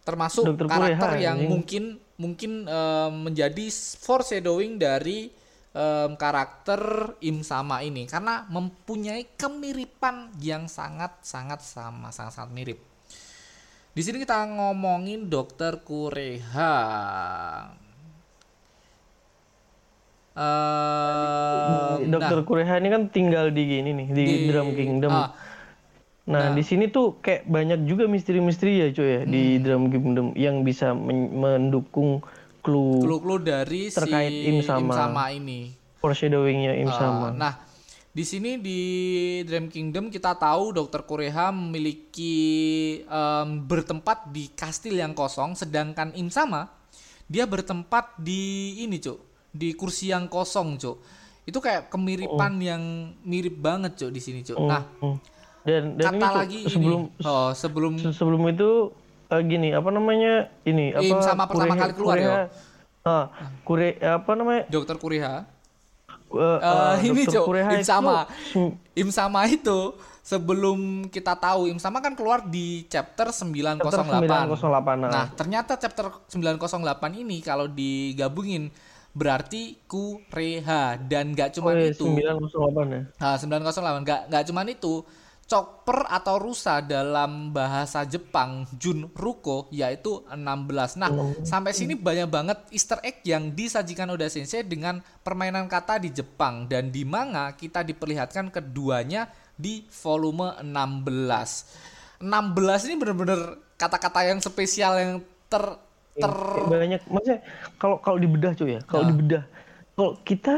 termasuk 0.05 0.45
Dr. 0.45 0.69
karakter 0.69 1.09
Kureha, 1.17 1.25
yang 1.25 1.39
anjing. 1.41 1.49
mungkin 1.49 1.85
mungkin 2.21 2.53
em, 2.69 3.13
menjadi 3.25 3.67
foreshadowing 3.97 4.77
dari 4.77 5.33
em, 5.71 6.15
karakter 6.15 6.81
Im 7.23 7.43
Sama 7.43 7.83
ini 7.83 8.07
karena 8.07 8.47
mempunyai 8.51 9.27
kemiripan 9.35 10.35
yang 10.43 10.67
sangat 10.67 11.19
sangat 11.23 11.63
sama 11.63 12.11
sangat 12.11 12.35
sangat 12.35 12.51
mirip. 12.51 12.79
Di 13.91 14.03
sini 14.03 14.23
kita 14.23 14.47
ngomongin 14.47 15.27
dokter 15.27 15.83
Kureha. 15.83 16.75
Eh, 20.31 22.07
dokter 22.07 22.41
Kureha 22.47 22.79
ini 22.79 22.89
kan 22.89 23.03
tinggal 23.11 23.51
di 23.51 23.63
gini 23.67 23.91
nih 23.93 24.09
di, 24.15 24.25
Drum 24.47 24.73
Kingdom 24.73 25.11
ah, 25.11 25.35
nah, 26.25 26.55
di 26.55 26.63
sini 26.63 26.87
tuh 26.87 27.19
kayak 27.19 27.51
banyak 27.51 27.83
juga 27.83 28.07
misteri-misteri 28.07 28.79
ya 28.79 28.87
cuy 28.95 29.09
ya 29.11 29.23
di 29.27 29.59
Hmm. 29.59 29.63
Drum 29.67 29.85
Kingdom 29.91 30.27
yang 30.39 30.63
bisa 30.63 30.95
men- 30.95 31.35
mendukung 31.35 32.23
clue 32.61 33.01
clue-clue 33.01 33.41
dari 33.41 33.83
Terkait 33.89 34.29
si 34.29 34.49
Im 34.49 34.61
Sama. 34.63 35.29
ini. 35.31 35.73
foreshadowingnya 35.97 36.77
Im 36.77 36.89
Ah, 36.89 36.97
sama 36.97 37.29
Nah, 37.31 37.55
di 38.11 38.23
sini 38.23 38.57
di 38.57 38.81
Dream 39.43 39.69
Kingdom 39.69 40.09
kita 40.09 40.33
tahu 40.33 40.73
Dokter 40.73 41.03
Kureha 41.03 41.51
memiliki 41.51 42.37
em, 43.01 43.49
bertempat 43.61 44.29
di 44.29 44.49
kastil 44.51 44.95
yang 44.95 45.13
kosong, 45.13 45.53
sedangkan 45.53 46.13
Im 46.15 46.29
Sama 46.29 46.69
dia 47.25 47.45
bertempat 47.45 48.17
di 48.17 48.43
ini 48.81 48.99
cuk, 48.99 49.19
di 49.49 49.73
kursi 49.73 50.09
yang 50.09 50.27
kosong 50.27 50.75
cuk. 50.75 50.99
Itu 51.43 51.59
kayak 51.59 51.89
kemiripan 51.89 52.59
yang 52.59 52.83
mirip 53.23 53.57
banget 53.57 53.95
cuk 53.97 54.11
di 54.11 54.21
sini 54.21 54.41
cuk. 54.41 54.59
Nah, 54.59 54.83
Hmm. 54.99 55.19
Dan 55.61 55.93
dan 55.95 56.11
ini 56.11 56.19
kata 56.19 56.27
tuh 56.27 56.41
lagi 56.41 56.61
sebelum 56.67 57.01
ini. 57.07 57.21
Oh, 57.23 57.51
sebelum 57.53 57.93
se- 57.95 58.17
sebelum 58.17 58.49
itu 58.49 58.97
eh, 59.31 59.43
gini 59.43 59.69
apa 59.71 59.89
namanya 59.89 60.35
ini 60.63 60.91
apa 60.91 61.07
Im 61.07 61.19
sama 61.21 61.47
pertama 61.47 61.71
Kureha- 61.71 61.81
kali 61.81 61.93
keluar 61.95 62.17
ya? 62.17 62.23
Kureha- 62.23 62.49
Ah, 63.01 63.25
Kure 63.65 63.97
apa 63.97 64.31
namanya? 64.35 64.63
Dokter 64.69 64.95
Kuriha 64.95 65.35
eh, 66.29 66.37
Eh, 66.37 66.59
eh, 66.61 66.95
ini 67.09 67.23
Kureha 67.25 67.71
Im 67.73 67.81
itu 67.81 67.89
sama. 67.89 68.29
sem- 68.45 68.77
Im 68.95 69.09
sama 69.09 69.41
itu 69.49 69.79
sebelum 70.21 70.79
kita 71.09 71.33
tahu 71.33 71.67
Im 71.67 71.79
sama 71.79 71.99
kan 71.99 72.13
keluar 72.13 72.45
di 72.45 72.85
chapter 72.87 73.33
908. 73.33 73.81
chapter 73.81 74.05
908. 74.53 74.97
Nah, 75.01 75.09
Nah, 75.09 75.27
ternyata 75.33 75.73
chapter 75.75 76.07
908 76.29 77.17
ini 77.17 77.41
kalau 77.41 77.67
digabungin 77.67 78.69
berarti 79.11 79.81
Kureha 79.89 81.01
dan 81.01 81.33
gak 81.33 81.51
oh, 81.51 81.55
cuma 81.57 81.71
iya, 81.75 81.91
itu. 81.91 82.05
908 82.05 82.87
ya. 82.87 83.01
Nah, 83.17 83.35
908 83.35 84.05
nggak 84.05 84.21
nggak 84.29 84.43
cuman 84.45 84.67
itu. 84.69 84.95
Chopper 85.51 86.07
atau 86.07 86.39
rusa 86.39 86.79
dalam 86.79 87.51
bahasa 87.51 88.07
Jepang 88.07 88.71
Junruko 88.79 89.67
yaitu 89.75 90.23
16. 90.31 90.95
Nah, 90.95 91.11
sampai 91.43 91.75
sini 91.75 91.99
banyak 91.99 92.31
banget 92.31 92.59
easter 92.71 93.03
egg 93.03 93.19
yang 93.27 93.51
disajikan 93.51 94.15
Oda 94.15 94.31
Sensei 94.31 94.63
dengan 94.63 95.03
permainan 95.27 95.67
kata 95.67 95.99
di 95.99 96.15
Jepang 96.15 96.71
dan 96.71 96.95
di 96.95 97.03
manga 97.03 97.51
kita 97.59 97.83
diperlihatkan 97.83 98.55
keduanya 98.55 99.27
di 99.59 99.83
volume 99.91 100.55
16. 100.63 102.23
16 102.23 102.87
ini 102.87 102.95
bener-bener 102.95 103.41
kata-kata 103.75 104.31
yang 104.31 104.39
spesial 104.39 105.03
yang 105.03 105.13
ter 105.51 105.65
ter 106.15 106.33
banyak 106.69 107.01
maksudnya 107.11 107.41
kalau 107.81 107.97
kalau 107.99 108.19
dibedah 108.23 108.53
cuy 108.55 108.77
ya 108.77 108.81
kalau 108.85 109.09
Nah. 109.09 109.11
dibedah 109.11 109.43
kalau 109.97 110.13
kita 110.23 110.55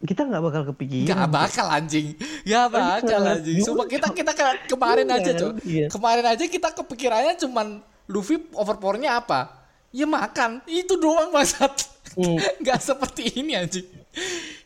kita 0.00 0.24
nggak 0.24 0.42
bakal 0.42 0.62
kepikiran. 0.66 1.06
Gak 1.06 1.28
bakal 1.28 1.66
anjing. 1.68 2.16
Gak 2.42 2.66
bakal 2.68 3.20
Iya, 3.20 3.32
anjing. 3.36 3.60
Sumpah 3.60 3.84
iya. 3.84 3.92
kita 3.92 4.06
kita 4.10 4.32
ke- 4.32 4.60
kemarin 4.66 5.04
Iya, 5.04 5.16
aja 5.16 5.30
cok. 5.34 5.52
iya. 5.62 5.86
Kemarin 5.86 6.24
aja 6.26 6.44
kita 6.46 6.68
kepikirannya 6.72 7.34
cuman 7.36 7.66
Luffy 8.06 8.40
overpowernya 8.50 9.14
apa? 9.14 9.60
Ya 9.90 10.04
makan. 10.04 10.64
Itu 10.64 10.96
doang 10.96 11.28
maksat 11.30 11.86
Hmm. 12.10 12.40
Gak 12.66 12.80
seperti 12.80 13.28
ini 13.36 13.54
anjing. 13.54 13.86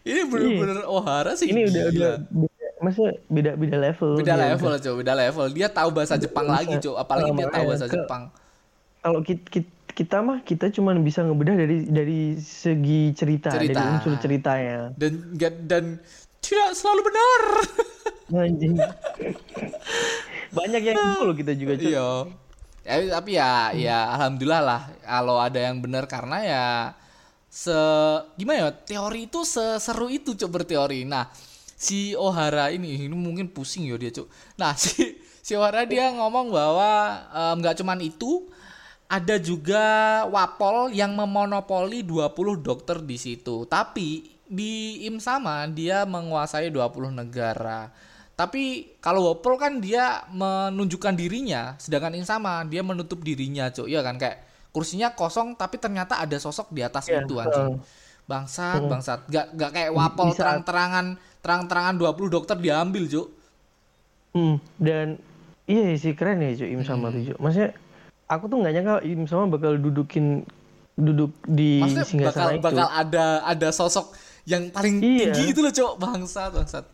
Ini 0.01 0.25
bener-bener 0.25 0.87
Ohara 0.87 1.35
sih 1.35 1.45
ini 1.47 1.67
udah 1.67 1.83
gila. 1.85 1.93
udah 1.93 2.15
beda, 2.25 2.67
maksudnya 2.81 3.13
beda 3.27 3.51
beda 3.55 3.77
level 3.79 4.11
Beda 4.17 4.35
level 4.39 4.73
cok 4.79 4.95
Beda 4.97 5.13
level. 5.15 5.47
Dia 5.51 5.69
tahu 5.69 5.89
bahasa 5.91 6.15
Jepang 6.15 6.47
lagi 6.47 6.75
cok. 6.75 6.97
Apalagi 6.97 7.31
dia 7.35 7.49
tahu 7.51 7.65
bahasa 7.67 7.87
Jepang. 7.87 8.23
kalau 8.99 9.21
kita, 9.21 9.45
kita 9.51 9.69
mah 10.21 10.43
kita 10.43 10.75
cuma 10.75 10.91
bisa 10.99 11.23
ngebedah 11.23 11.55
dari 11.55 11.87
dari 11.87 12.21
segi 12.37 13.15
cerita, 13.15 13.55
Cerita. 13.55 13.79
dari 13.79 13.89
unsur 13.95 14.19
ceritanya 14.19 14.91
Dan 14.99 15.39
dan 15.65 15.85
Tidak 16.45 16.71
selalu 16.77 17.01
benar 17.09 17.41
anjing 18.45 18.75
banyak 20.55 20.83
yang 20.83 20.97
loh 21.25 21.37
kita 21.37 21.53
juga 21.55 21.75
Iya. 21.77 22.09
Ya, 22.85 23.17
tapi 23.17 23.31
ya 23.41 23.73
ya 23.73 23.99
alhamdulillah 24.13 24.61
lah 24.61 24.81
kalau 25.01 25.41
ada 25.41 25.57
yang 25.57 25.81
benar 25.81 26.05
karena 26.05 26.39
ya 26.45 26.67
se 27.49 27.73
gimana 28.37 28.69
ya 28.69 28.71
teori 28.77 29.25
itu 29.25 29.41
seseru 29.47 30.13
itu 30.13 30.37
cuk 30.37 30.51
berteori. 30.53 31.09
Nah, 31.09 31.33
si 31.79 32.13
Ohara 32.13 32.69
ini 32.75 33.09
ini 33.09 33.17
mungkin 33.17 33.49
pusing 33.49 33.89
ya 33.89 33.97
dia 33.97 34.13
cuk. 34.13 34.29
Nah, 34.61 34.77
si 34.83 35.17
si 35.41 35.57
Ohara 35.57 35.89
dia 35.89 36.13
ngomong 36.13 36.53
bahwa 36.53 36.93
nggak 37.57 37.81
cuman 37.81 38.05
itu 38.05 38.53
ada 39.09 39.37
juga 39.39 39.85
Wapol 40.27 40.91
yang 40.93 41.15
memonopoli 41.15 42.03
20 42.03 42.61
dokter 42.65 42.99
di 43.01 43.17
situ. 43.21 43.69
Tapi 43.69 44.33
di 44.45 45.05
Im 45.07 45.21
sama 45.21 45.65
dia 45.69 46.05
menguasai 46.05 46.69
20 46.73 47.13
negara. 47.15 47.89
Tapi 48.35 48.97
kalau 48.99 49.31
Wapol 49.31 49.55
kan 49.61 49.79
dia 49.79 50.27
menunjukkan 50.33 51.15
dirinya, 51.15 51.79
sedangkan 51.79 52.19
Im 52.19 52.27
sama 52.27 52.67
dia 52.67 52.83
menutup 52.83 53.23
dirinya, 53.23 53.71
Cuk. 53.71 53.87
Iya 53.87 54.03
kan 54.03 54.19
kayak 54.19 54.43
kursinya 54.75 55.15
kosong 55.15 55.55
tapi 55.55 55.79
ternyata 55.79 56.19
ada 56.19 56.35
sosok 56.35 56.75
di 56.75 56.83
atas 56.83 57.07
Iya, 57.07 57.23
itu 57.23 57.39
anjing. 57.39 57.79
Bangsat, 58.27 58.83
bangsat. 58.91 59.21
Gak, 59.31 59.55
gak 59.55 59.71
kayak 59.71 59.93
Wapol 59.95 60.35
terang-terangan 60.35 61.15
terang-terangan 61.45 61.95
20 62.01 62.27
dokter 62.33 62.57
diambil, 62.59 63.05
Cuk. 63.07 63.29
Hmm, 64.35 64.59
dan 64.83 65.23
iya 65.65 65.95
sih 65.95 66.13
keren 66.19 66.43
ya 66.43 66.51
cuy 66.59 66.75
Im 66.75 66.83
sama 66.83 67.09
Hmm. 67.09 67.23
tuh 67.23 67.23
cuy 67.31 67.37
maksudnya 67.39 67.71
aku 68.35 68.47
tuh 68.47 68.59
nggak 68.59 68.73
nyangka 68.73 68.95
Im 69.03 69.25
sama 69.25 69.45
bakal 69.49 69.77
dudukin 69.77 70.43
duduk 70.95 71.35
di 71.45 71.79
Maksudnya 71.79 72.01
bakal 72.01 72.11
singgasana 72.11 72.51
itu 72.53 72.63
bakal 72.63 72.87
ada 72.89 73.25
ada 73.43 73.69
sosok 73.71 74.15
yang 74.45 74.71
paling 74.71 74.99
Iya. 74.99 75.33
tinggi 75.33 75.43
gitu 75.51 75.61
loh, 75.61 75.73
Cok. 75.73 75.93
Bangsat, 75.97 76.51
bangsat. 76.53 76.85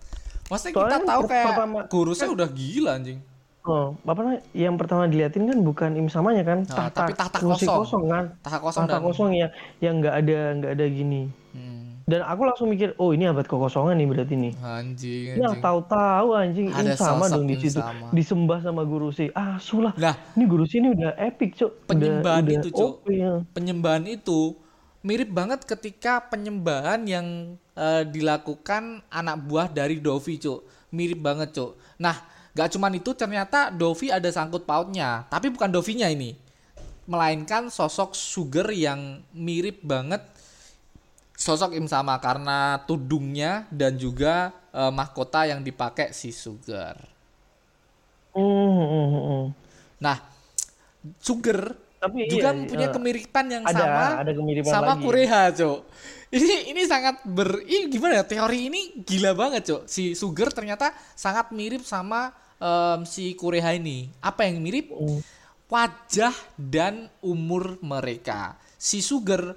Maksudnya 0.47 0.73
kita 0.73 0.81
Soalnya 0.81 1.01
tahu 1.05 1.21
per- 1.21 1.31
kayak 1.31 1.47
pertama- 1.49 1.85
gurusnya 1.87 2.29
udah 2.29 2.49
gila 2.49 2.91
anjing. 2.95 3.21
Oh, 3.61 3.93
apa? 4.01 4.21
Yang 4.51 4.75
pertama 4.79 5.05
diliatin 5.05 5.45
kan 5.45 5.59
bukan 5.61 5.91
im 5.93 6.09
samanya 6.09 6.43
kan, 6.43 6.65
Nah, 6.65 6.89
tahta, 6.89 6.97
tapi 7.05 7.13
tahta 7.13 7.39
kursi 7.39 7.69
kosong. 7.69 8.09
kan, 8.09 8.25
Tahta 8.41 8.59
kosong 8.59 8.83
tahta 8.83 8.95
dan 8.95 9.05
kosong 9.05 9.31
yang 9.33 9.51
yang 9.79 9.95
nggak 10.01 10.15
ada 10.17 10.39
nggak 10.57 10.73
ada 10.73 10.87
gini. 10.89 11.23
Hmm, 11.53 11.80
Dan 12.11 12.27
aku 12.27 12.43
langsung 12.43 12.67
mikir, 12.67 12.99
oh 12.99 13.15
ini 13.15 13.25
abad 13.25 13.47
kekosongan 13.47 13.95
nih 13.95 14.09
berarti 14.11 14.35
nih. 14.35 14.53
anjing, 14.59 15.39
Yang 15.39 15.47
anjing. 15.47 15.63
tahu-tahu 15.63 16.29
anjing 16.35 16.67
Ada 16.69 16.83
im 16.83 16.99
sama 16.99 17.25
dong 17.31 17.47
di 17.47 17.57
situ, 17.57 17.79
sama. 17.79 18.11
disembah 18.11 18.59
sama 18.59 18.83
guru 18.83 19.09
si. 19.09 19.31
Ah, 19.31 19.57
sulah. 19.59 19.95
Nah, 19.95 20.19
Ini 20.35 20.45
guru 20.45 20.67
si 20.67 20.77
ini 20.77 20.91
udah 20.91 21.15
epic, 21.17 21.55
Cuk. 21.55 21.71
Udah- 21.71 21.87
Penyembahan 21.87 22.43
udah 22.43 22.55
itu, 22.59 22.69
Cuk. 22.69 22.91
OP, 22.99 23.07
ya. 23.09 23.33
penyembahan 23.49 24.05
itu 24.05 24.59
mirip 25.01 25.31
banget 25.31 25.63
ketika 25.63 26.27
penyembahan 26.27 27.07
yang 27.07 27.27
eh, 27.73 28.05
dilakukan 28.05 29.01
anak 29.09 29.41
buah 29.41 29.71
dari 29.71 29.97
Dovi, 29.97 30.37
Cuk. 30.37 30.67
Mirip 30.91 31.17
banget, 31.17 31.55
Cuk. 31.55 31.79
Nah, 31.97 32.19
gak 32.51 32.75
cuman 32.75 32.93
itu 32.93 33.15
ternyata 33.15 33.71
Dovi 33.71 34.11
ada 34.11 34.27
sangkut 34.29 34.67
pautnya, 34.67 35.25
tapi 35.29 35.49
bukan 35.49 35.71
Dovinya 35.71 36.05
ini. 36.05 36.35
Melainkan 37.05 37.69
sosok 37.69 38.13
Sugar 38.13 38.69
yang 38.69 39.23
mirip 39.31 39.81
banget 39.81 40.21
sosok 41.41 41.73
Im 41.73 41.89
sama 41.89 42.21
karena 42.21 42.85
tudungnya 42.85 43.65
dan 43.73 43.97
juga 43.97 44.53
eh, 44.77 44.93
mahkota 44.93 45.49
yang 45.49 45.65
dipakai 45.65 46.13
si 46.13 46.29
Sugar. 46.37 47.01
Hmm. 48.37 49.51
Nah, 49.99 50.17
Sugar 51.19 51.75
Tapi 52.01 52.29
juga 52.29 52.53
iya, 52.53 52.57
mempunyai 52.57 52.89
eh, 52.89 52.93
kemiripan 52.93 53.47
yang 53.49 53.65
ada- 53.65 53.77
sama 53.77 54.05
ada 54.21 54.33
kemiripan 54.37 54.73
sama 54.73 54.93
lagi. 54.97 55.03
Kureha, 55.05 55.43
Cok. 55.53 55.79
Ini 56.31 56.71
ini 56.71 56.83
sangat 56.87 57.27
ber 57.27 57.65
ini 57.67 57.91
gimana 57.91 58.23
ya 58.23 58.25
teori 58.25 58.71
ini 58.71 58.81
gila 59.05 59.33
banget, 59.33 59.63
Cok. 59.69 59.83
Si 59.89 60.13
Sugar 60.13 60.53
ternyata 60.53 60.93
sangat 61.17 61.51
mirip 61.53 61.83
sama 61.85 62.33
em, 62.61 63.05
si 63.05 63.33
Kureha 63.37 63.75
ini. 63.77 64.09
Apa 64.21 64.45
yang 64.49 64.61
mirip? 64.61 64.93
Hmm. 64.93 65.21
Wajah 65.71 66.35
dan 66.57 67.07
umur 67.23 67.77
mereka. 67.83 68.57
Si 68.81 69.05
Sugar 69.05 69.55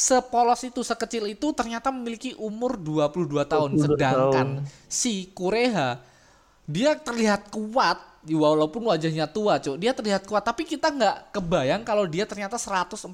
sepolos 0.00 0.64
itu, 0.64 0.80
sekecil 0.80 1.28
itu 1.28 1.52
ternyata 1.52 1.92
memiliki 1.92 2.32
umur 2.40 2.80
22 2.80 3.44
tahun 3.44 3.70
22 3.76 3.84
sedangkan 3.84 4.48
tahun. 4.64 4.88
si 4.88 5.28
Kureha 5.36 6.00
dia 6.64 6.96
terlihat 6.96 7.52
kuat 7.52 8.00
walaupun 8.24 8.88
wajahnya 8.88 9.28
tua 9.28 9.60
cuk 9.60 9.76
dia 9.76 9.92
terlihat 9.92 10.24
kuat 10.24 10.40
tapi 10.40 10.64
kita 10.64 10.88
nggak 10.88 11.36
kebayang 11.36 11.84
kalau 11.84 12.08
dia 12.08 12.24
ternyata 12.24 12.56
140 12.56 13.12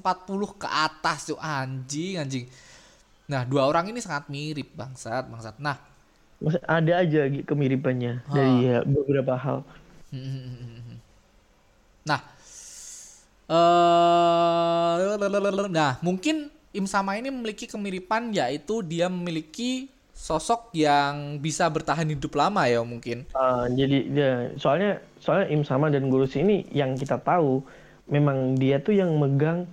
ke 0.55 0.67
atas 0.67 1.27
cuk 1.31 1.39
anjing 1.43 2.23
anjing 2.23 2.45
nah 3.27 3.43
dua 3.43 3.67
orang 3.67 3.91
ini 3.91 3.99
sangat 3.99 4.31
mirip 4.31 4.71
bangsat 4.71 5.27
bangsat 5.27 5.59
nah 5.59 5.75
ada 6.63 7.03
aja 7.03 7.27
kemiripannya 7.43 8.23
Ah. 8.29 8.35
dari 8.37 8.69
ya, 8.69 8.85
beberapa 8.85 9.33
hal. 9.35 9.65
nah 12.07 12.21
eh 13.47 14.95
nah 15.67 15.99
mungkin 15.99 16.47
Im 16.77 16.85
sama 16.85 17.17
ini 17.17 17.33
memiliki 17.33 17.65
kemiripan 17.65 18.29
yaitu 18.29 18.85
dia 18.85 19.09
memiliki 19.09 19.89
sosok 20.13 20.73
yang 20.73 21.37
bisa 21.37 21.65
bertahan 21.69 22.05
hidup 22.09 22.33
lama 22.33 22.65
ya 22.65 22.81
mungkin 22.81 23.25
Ah, 23.33 23.65
jadi 23.69 23.97
ya, 24.09 24.31
soalnya 24.57 25.01
soalnya 25.17 25.49
Im 25.49 25.61
sama 25.61 25.89
dan 25.89 26.09
Guru 26.09 26.25
Si 26.25 26.41
ini 26.41 26.65
yang 26.69 26.93
kita 26.93 27.17
tahu 27.17 27.61
memang 28.09 28.53
dia 28.55 28.77
tuh 28.77 28.97
yang 28.97 29.13
megang 29.13 29.65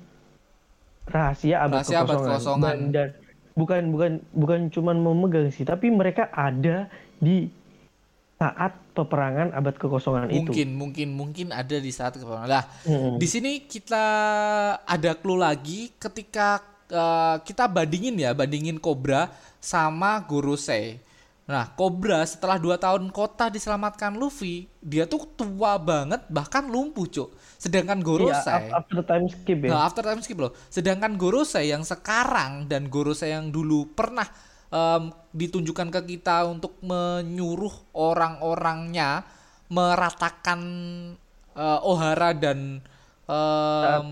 rahasia 1.08 1.64
abad 1.64 1.80
Rahasia 1.80 2.04
abad 2.04 2.16
kekosongan. 2.16 2.28
kekosongan. 2.40 2.76
Dan, 2.92 2.92
dan 2.92 3.08
bukan 3.54 3.82
bukan 3.92 4.12
bukan 4.32 4.60
cuman 4.68 4.96
memegang 4.98 5.48
sih, 5.48 5.64
tapi 5.64 5.88
mereka 5.88 6.28
ada 6.28 6.88
di 7.20 7.48
saat 8.34 8.74
peperangan 8.92 9.54
abad 9.54 9.74
kekosongan 9.78 10.28
itu. 10.28 10.50
mungkin 10.50 10.68
mungkin 10.74 11.08
mungkin 11.14 11.46
ada 11.54 11.78
di 11.78 11.88
saat 11.88 12.18
keperangan 12.18 12.50
lah 12.50 12.64
Hmm. 12.84 13.16
Di 13.16 13.24
sini 13.24 13.64
kita 13.64 14.04
ada 14.84 15.10
clue 15.16 15.40
lagi 15.40 15.94
ketika 15.96 16.60
eh, 16.90 17.36
kita 17.44 17.64
bandingin 17.70 18.16
ya, 18.18 18.30
bandingin 18.36 18.78
Cobra 18.80 19.30
sama 19.60 20.20
Gorosei. 20.24 21.00
Nah, 21.44 21.68
Cobra 21.76 22.24
setelah 22.24 22.56
2 22.56 22.80
tahun 22.80 23.12
kota 23.12 23.52
diselamatkan 23.52 24.16
Luffy, 24.16 24.64
dia 24.80 25.04
tuh 25.04 25.28
tua 25.36 25.76
banget 25.76 26.24
bahkan 26.32 26.64
lumpuh, 26.64 27.04
Cuk. 27.04 27.36
Sedangkan 27.60 28.00
Iya, 28.00 28.06
Gorosei 28.08 28.64
af- 28.72 28.72
after 28.80 29.00
time 29.04 29.26
skip 29.28 29.60
ya. 29.60 29.68
Nah, 29.68 29.80
after 29.84 30.02
time 30.04 30.20
skip 30.24 30.38
loh. 30.40 30.52
Sedangkan 30.72 31.20
Gorosei 31.20 31.68
yang 31.68 31.84
sekarang 31.84 32.64
dan 32.64 32.88
Gorosei 32.88 33.36
yang 33.36 33.52
dulu 33.52 33.92
pernah 33.92 34.24
em, 34.72 35.12
ditunjukkan 35.36 35.88
ke 35.92 36.00
kita 36.16 36.48
untuk 36.48 36.80
menyuruh 36.80 37.92
orang-orangnya 37.92 39.24
meratakan 39.68 40.60
eh, 41.54 41.78
Ohara 41.84 42.30
dan 42.36 42.80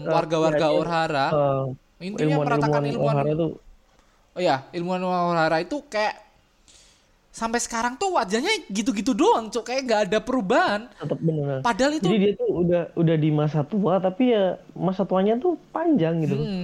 warga-warga 0.08 0.66
dia, 0.68 0.76
Ohara. 0.78 1.26
eh, 1.30 1.64
Intinya 2.02 2.36
meratakan 2.42 2.82
ilmuwan 2.90 3.14
Ohara 3.16 3.32
tuh 3.38 3.52
Oh 4.32 4.40
ya, 4.40 4.64
ilmuwan 4.72 5.02
Ohara 5.04 5.60
itu 5.60 5.76
kayak 5.92 6.16
sampai 7.32 7.60
sekarang 7.64 7.96
tuh 7.96 8.12
wajahnya 8.12 8.52
gitu-gitu 8.68 9.16
doang, 9.16 9.48
cok 9.48 9.64
kayak 9.64 9.82
nggak 9.88 10.00
ada 10.08 10.18
perubahan. 10.20 10.82
tetap 11.00 11.18
benar. 11.20 11.58
Padahal 11.64 11.92
itu 11.96 12.04
Jadi 12.04 12.16
dia 12.20 12.32
tuh 12.36 12.50
udah 12.62 12.82
udah 12.92 13.16
di 13.16 13.30
masa 13.32 13.60
tua 13.64 13.94
tapi 14.04 14.22
ya 14.36 14.60
masa 14.76 15.02
tuanya 15.08 15.40
tuh 15.40 15.56
panjang 15.72 16.14
gitu. 16.28 16.36
hmm, 16.44 16.62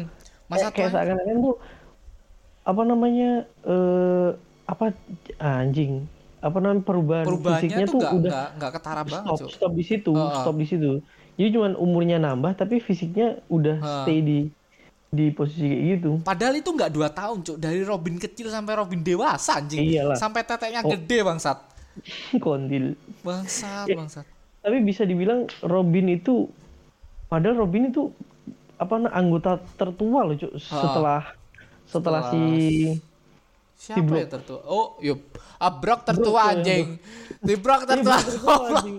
masa 0.53 0.69
kayak, 0.69 0.77
kayak 0.77 0.91
seakan-akan 0.93 1.37
tuh 1.41 1.55
apa 2.69 2.83
namanya 2.85 3.29
eh 3.65 4.29
apa 4.69 4.93
anjing 5.41 6.05
apa 6.45 6.57
namanya 6.61 6.85
perubahan 6.85 7.27
perubahannya 7.27 7.65
fisiknya 7.65 7.85
tuh 7.89 7.93
tuh 7.97 8.01
nggak 8.05 8.13
udah 8.13 8.33
nggak 8.37 8.47
nggak 8.61 8.71
ketara 8.77 9.03
banget, 9.09 9.25
stop 9.25 9.39
cok. 9.41 9.51
stop 9.57 9.73
di 9.73 9.85
situ 9.89 10.13
Heeh. 10.13 10.37
stop 10.37 10.57
di 10.61 10.67
situ 10.69 10.91
jadi 11.41 11.49
cuman 11.57 11.73
umurnya 11.81 12.17
nambah 12.21 12.53
tapi 12.61 12.77
fisiknya 12.85 13.41
udah 13.49 13.77
Heeh. 13.81 14.05
stay 14.05 14.19
di 14.21 14.39
di 15.09 15.33
posisi 15.33 15.65
kayak 15.65 15.85
gitu 15.97 16.11
Padahal 16.21 16.55
itu 16.55 16.69
nggak 16.69 16.93
dua 16.93 17.09
tahun, 17.09 17.41
cok. 17.41 17.57
Dari 17.57 17.81
Robin 17.81 18.17
kecil 18.17 18.53
sampai 18.53 18.77
Robin 18.77 19.01
dewasa, 19.01 19.57
anjing. 19.57 19.81
Iyalah. 19.81 20.17
Sampai 20.17 20.45
teteknya 20.45 20.85
Oh. 20.85 20.93
gede, 20.93 21.19
bangsat. 21.25 21.59
kontil 22.45 22.95
Bangsat, 23.25 23.89
Ya. 23.89 23.97
bangsat. 23.97 24.27
tapi 24.59 24.85
bisa 24.85 25.03
dibilang 25.03 25.49
Robin 25.63 26.07
itu 26.09 26.47
padahal 27.27 27.65
Robin 27.65 27.89
itu 27.89 28.13
apa 28.77 29.01
anggota 29.09 29.59
tertua 29.75 30.23
loh 30.23 30.37
Cuk, 30.37 30.55
setelah 30.61 31.25
setelah 31.85 32.23
si 32.29 32.43
Siapa 33.79 34.03
Brock. 34.03 34.19
ya 34.19 34.27
tertua? 34.29 34.61
Oh, 34.67 34.99
yup. 34.99 35.23
Ah, 35.57 35.71
Brock 35.71 36.03
tertua 36.03 36.51
ya, 36.51 36.59
anjing. 36.59 36.99
Iya, 37.41 37.57
tertua. 37.91 38.19
Tertua, 38.19 38.55
anjing. 38.75 38.97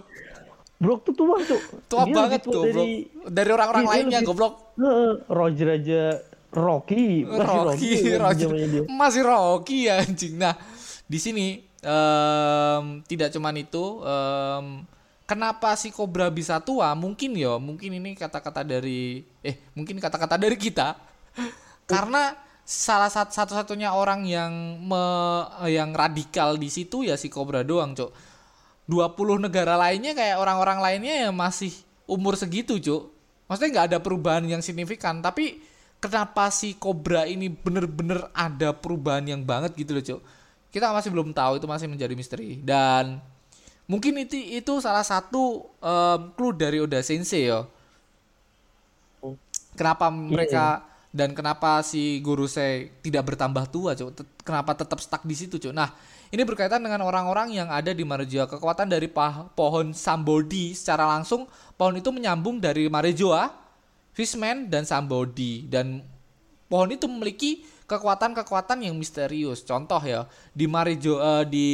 Brock 0.80 1.04
tuh 1.04 1.14
tua 1.14 1.36
tuh 1.44 1.60
Tua 1.86 2.04
Dia 2.04 2.16
banget 2.16 2.40
lebih 2.40 2.48
tua 2.48 2.64
goblok. 2.64 2.74
dari 2.74 2.94
Dari 3.30 3.50
orang-orang 3.52 3.84
Iya, 3.84 3.92
lainnya 3.92 4.12
lebih- 4.18 4.30
goblok. 4.30 4.54
Roger 5.30 5.68
aja 5.74 6.02
Rocky 6.50 7.06
masih 7.22 7.38
Rocky, 7.38 7.62
Rocky, 7.62 7.90
Rocky. 8.16 8.42
zamannya 8.42 8.68
dia. 8.68 8.82
Masih 8.90 9.22
Rocky 9.22 9.78
ya 9.86 9.96
anjing. 10.02 10.34
Nah, 10.36 10.56
di 11.06 11.20
sini 11.20 11.46
em, 11.80 12.84
tidak 13.04 13.30
cuman 13.30 13.56
itu 13.56 13.84
em, 14.00 14.66
kenapa 15.24 15.76
si 15.76 15.90
Cobra 15.90 16.28
bisa 16.28 16.58
tua? 16.60 16.92
Mungkin 16.94 17.36
ya, 17.36 17.56
mungkin 17.56 17.94
ini 17.94 18.12
kata-kata 18.14 18.64
dari 18.64 19.22
eh 19.40 19.62
mungkin 19.74 19.98
kata-kata 19.98 20.36
dari 20.36 20.56
kita. 20.56 20.96
Karena 21.86 22.34
salah 22.62 23.10
satu 23.10 23.30
satu-satunya 23.30 23.92
orang 23.92 24.24
yang 24.24 24.54
me- 24.80 25.46
yang 25.68 25.90
radikal 25.90 26.54
di 26.54 26.70
situ 26.70 27.02
ya 27.02 27.14
si 27.14 27.28
Cobra 27.28 27.62
doang, 27.62 27.94
Cok. 27.94 28.29
20 28.90 29.46
negara 29.46 29.78
lainnya 29.78 30.18
kayak 30.18 30.42
orang-orang 30.42 30.82
lainnya 30.82 31.14
ya 31.14 31.30
masih 31.30 31.70
umur 32.10 32.34
segitu, 32.34 32.82
Cuk. 32.82 33.14
Maksudnya 33.46 33.70
nggak 33.70 33.88
ada 33.94 34.00
perubahan 34.02 34.42
yang 34.50 34.66
signifikan, 34.66 35.22
tapi 35.22 35.62
kenapa 36.02 36.50
si 36.50 36.74
Cobra 36.74 37.30
ini 37.30 37.54
bener-bener 37.54 38.26
ada 38.34 38.74
perubahan 38.74 39.22
yang 39.30 39.46
banget 39.46 39.78
gitu 39.78 39.94
loh, 39.94 40.02
Cuk. 40.02 40.22
Kita 40.74 40.90
masih 40.90 41.14
belum 41.14 41.38
tahu, 41.38 41.62
itu 41.62 41.70
masih 41.70 41.86
menjadi 41.86 42.14
misteri. 42.18 42.58
Dan 42.66 43.22
mungkin 43.86 44.18
itu 44.26 44.38
itu 44.38 44.74
salah 44.82 45.06
satu 45.06 45.70
em, 45.82 46.34
clue 46.34 46.58
dari 46.58 46.82
Oda 46.82 47.06
Sensei 47.06 47.46
ya. 47.46 47.70
Kenapa 49.78 50.10
mereka 50.10 50.82
dan 51.10 51.34
kenapa 51.34 51.82
si 51.86 52.22
Guru 52.22 52.46
Sei 52.50 52.90
tidak 53.06 53.34
bertambah 53.34 53.70
tua, 53.70 53.94
Cuk? 53.94 54.18
Kenapa 54.42 54.74
tetap 54.74 54.98
stuck 54.98 55.26
di 55.26 55.38
situ, 55.38 55.62
Cuk? 55.62 55.74
Nah, 55.74 55.94
ini 56.30 56.42
berkaitan 56.46 56.82
dengan 56.82 57.02
orang-orang 57.02 57.58
yang 57.58 57.70
ada 57.74 57.90
di 57.90 58.06
Marejoa. 58.06 58.46
Kekuatan 58.46 58.86
dari 58.86 59.10
pohon 59.56 59.94
Sambodi 59.98 60.78
secara 60.78 61.10
langsung 61.10 61.50
pohon 61.74 61.98
itu 61.98 62.14
menyambung 62.14 62.62
dari 62.62 62.86
Marejoa, 62.86 63.50
Fishman 64.14 64.70
dan 64.70 64.86
Sambodi 64.86 65.66
dan 65.66 66.06
pohon 66.70 66.94
itu 66.94 67.10
memiliki 67.10 67.66
kekuatan-kekuatan 67.90 68.86
yang 68.86 68.94
misterius. 68.94 69.66
Contoh 69.66 69.98
ya, 70.06 70.30
di 70.54 70.70
Marejo 70.70 71.18
eh, 71.18 71.44
di 71.50 71.68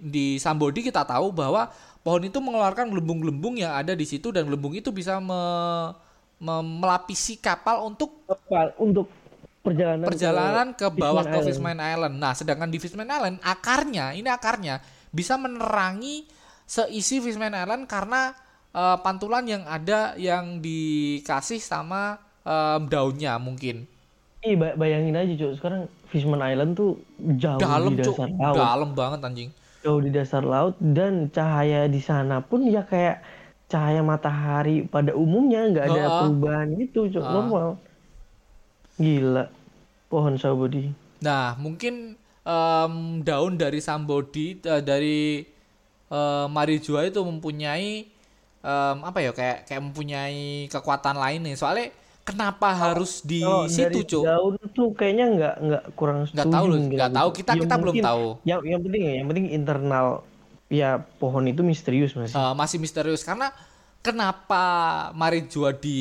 di 0.00 0.40
Sambodi 0.40 0.80
kita 0.80 1.04
tahu 1.04 1.28
bahwa 1.36 1.68
pohon 2.00 2.24
itu 2.24 2.40
mengeluarkan 2.40 2.88
gelembung-gelembung 2.88 3.60
yang 3.60 3.76
ada 3.76 3.92
di 3.92 4.08
situ 4.08 4.32
dan 4.32 4.48
gelembung 4.48 4.72
itu 4.72 4.88
bisa 4.88 5.20
me- 5.20 5.92
me- 6.40 6.64
melapisi 6.80 7.36
kapal 7.36 7.84
untuk 7.84 8.24
Kapal 8.24 8.72
untuk 8.80 9.12
perjalanan 9.60 10.06
perjalanan 10.06 10.66
ke 10.72 10.86
bawah 10.88 11.20
ke 11.22 11.36
Fishman 11.42 11.76
Fishman 11.76 11.78
Island. 11.78 12.14
Nah, 12.16 12.32
sedangkan 12.32 12.68
di 12.68 12.78
Fishman 12.78 13.06
Island 13.06 13.36
akarnya, 13.40 14.12
ini 14.12 14.26
akarnya 14.26 14.80
bisa 15.10 15.36
menerangi 15.36 16.24
seisi 16.64 17.18
Fishman 17.18 17.52
Island 17.52 17.84
karena 17.84 18.32
eh, 18.70 18.98
pantulan 19.00 19.44
yang 19.44 19.62
ada 19.64 20.14
yang 20.14 20.58
dikasih 20.60 21.58
sama 21.58 22.16
em, 22.40 22.86
daunnya 22.86 23.36
mungkin. 23.36 23.84
Ih, 24.40 24.56
ba- 24.56 24.72
bayangin 24.72 25.12
aja 25.12 25.34
Cuk, 25.36 25.52
sekarang 25.54 25.80
Fishman 26.08 26.40
Island 26.40 26.72
tuh 26.72 26.96
jauh 27.36 27.60
Dalam, 27.60 27.92
di 27.92 28.00
Cuk. 28.00 28.16
dasar 28.16 28.28
laut. 28.32 28.56
Dalam 28.56 28.90
banget 28.94 29.20
anjing. 29.20 29.50
Jauh 29.80 30.00
di 30.00 30.08
dasar 30.08 30.40
laut 30.40 30.74
dan 30.78 31.28
cahaya 31.28 31.84
di 31.84 32.00
sana 32.00 32.40
pun 32.40 32.64
ya 32.64 32.80
kayak 32.80 33.20
cahaya 33.66 34.00
matahari 34.00 34.82
pada 34.82 35.12
umumnya 35.12 35.68
nggak 35.68 35.84
ada 35.86 36.02
Ha-ha. 36.02 36.18
perubahan 36.24 36.68
gitu, 36.74 37.00
Cuk, 37.10 37.20
Ha. 37.20 37.28
normal. 37.30 37.68
Gila. 39.00 39.48
Pohon 40.06 40.36
sabodi. 40.36 40.92
Nah, 41.20 41.56
mungkin 41.56 42.12
em, 42.42 42.94
daun 43.20 43.56
dari 43.56 43.80
Sambodi 43.80 44.60
eh, 44.60 44.82
dari 44.82 45.40
eh, 46.06 46.46
Marijua 46.46 47.06
itu 47.06 47.20
mempunyai 47.20 48.04
em, 48.60 48.96
apa 49.00 49.18
ya 49.18 49.32
kayak 49.32 49.64
kayak 49.64 49.82
mempunyai 49.82 50.40
kekuatan 50.68 51.16
lain 51.16 51.40
nih. 51.42 51.56
Soalnya 51.56 51.88
kenapa 52.20 52.70
harus 52.70 53.22
di 53.22 53.40
Kalau 53.40 53.64
situ, 53.66 54.04
Cuk? 54.04 54.22
daun 54.22 54.54
tuh 54.70 54.92
kayaknya 54.92 55.26
nggak 55.30 55.54
nggak 55.60 55.82
kurang 55.94 56.28
Nggak 56.28 56.46
tahu 56.46 56.64
loh, 56.66 56.78
nggak 56.78 57.08
aku, 57.08 57.16
tahu. 57.16 57.28
Kita 57.32 57.52
Ya 57.52 57.60
kita 57.62 57.74
belum 57.76 57.94
mungkin- 57.96 58.06
tahu. 58.06 58.26
Yang 58.44 58.60
yang 58.66 58.80
penting 58.84 59.02
ya, 59.02 59.12
yang 59.16 59.26
penting 59.26 59.46
internal 59.50 60.06
ya 60.70 60.90
pohon 61.18 61.44
itu 61.46 61.62
misterius 61.62 62.12
masih. 62.12 62.34
Eh, 62.34 62.52
masih 62.54 62.76
misterius 62.78 63.22
karena 63.22 63.48
kenapa 64.00 64.64
Marijua 65.12 65.76
di 65.76 66.00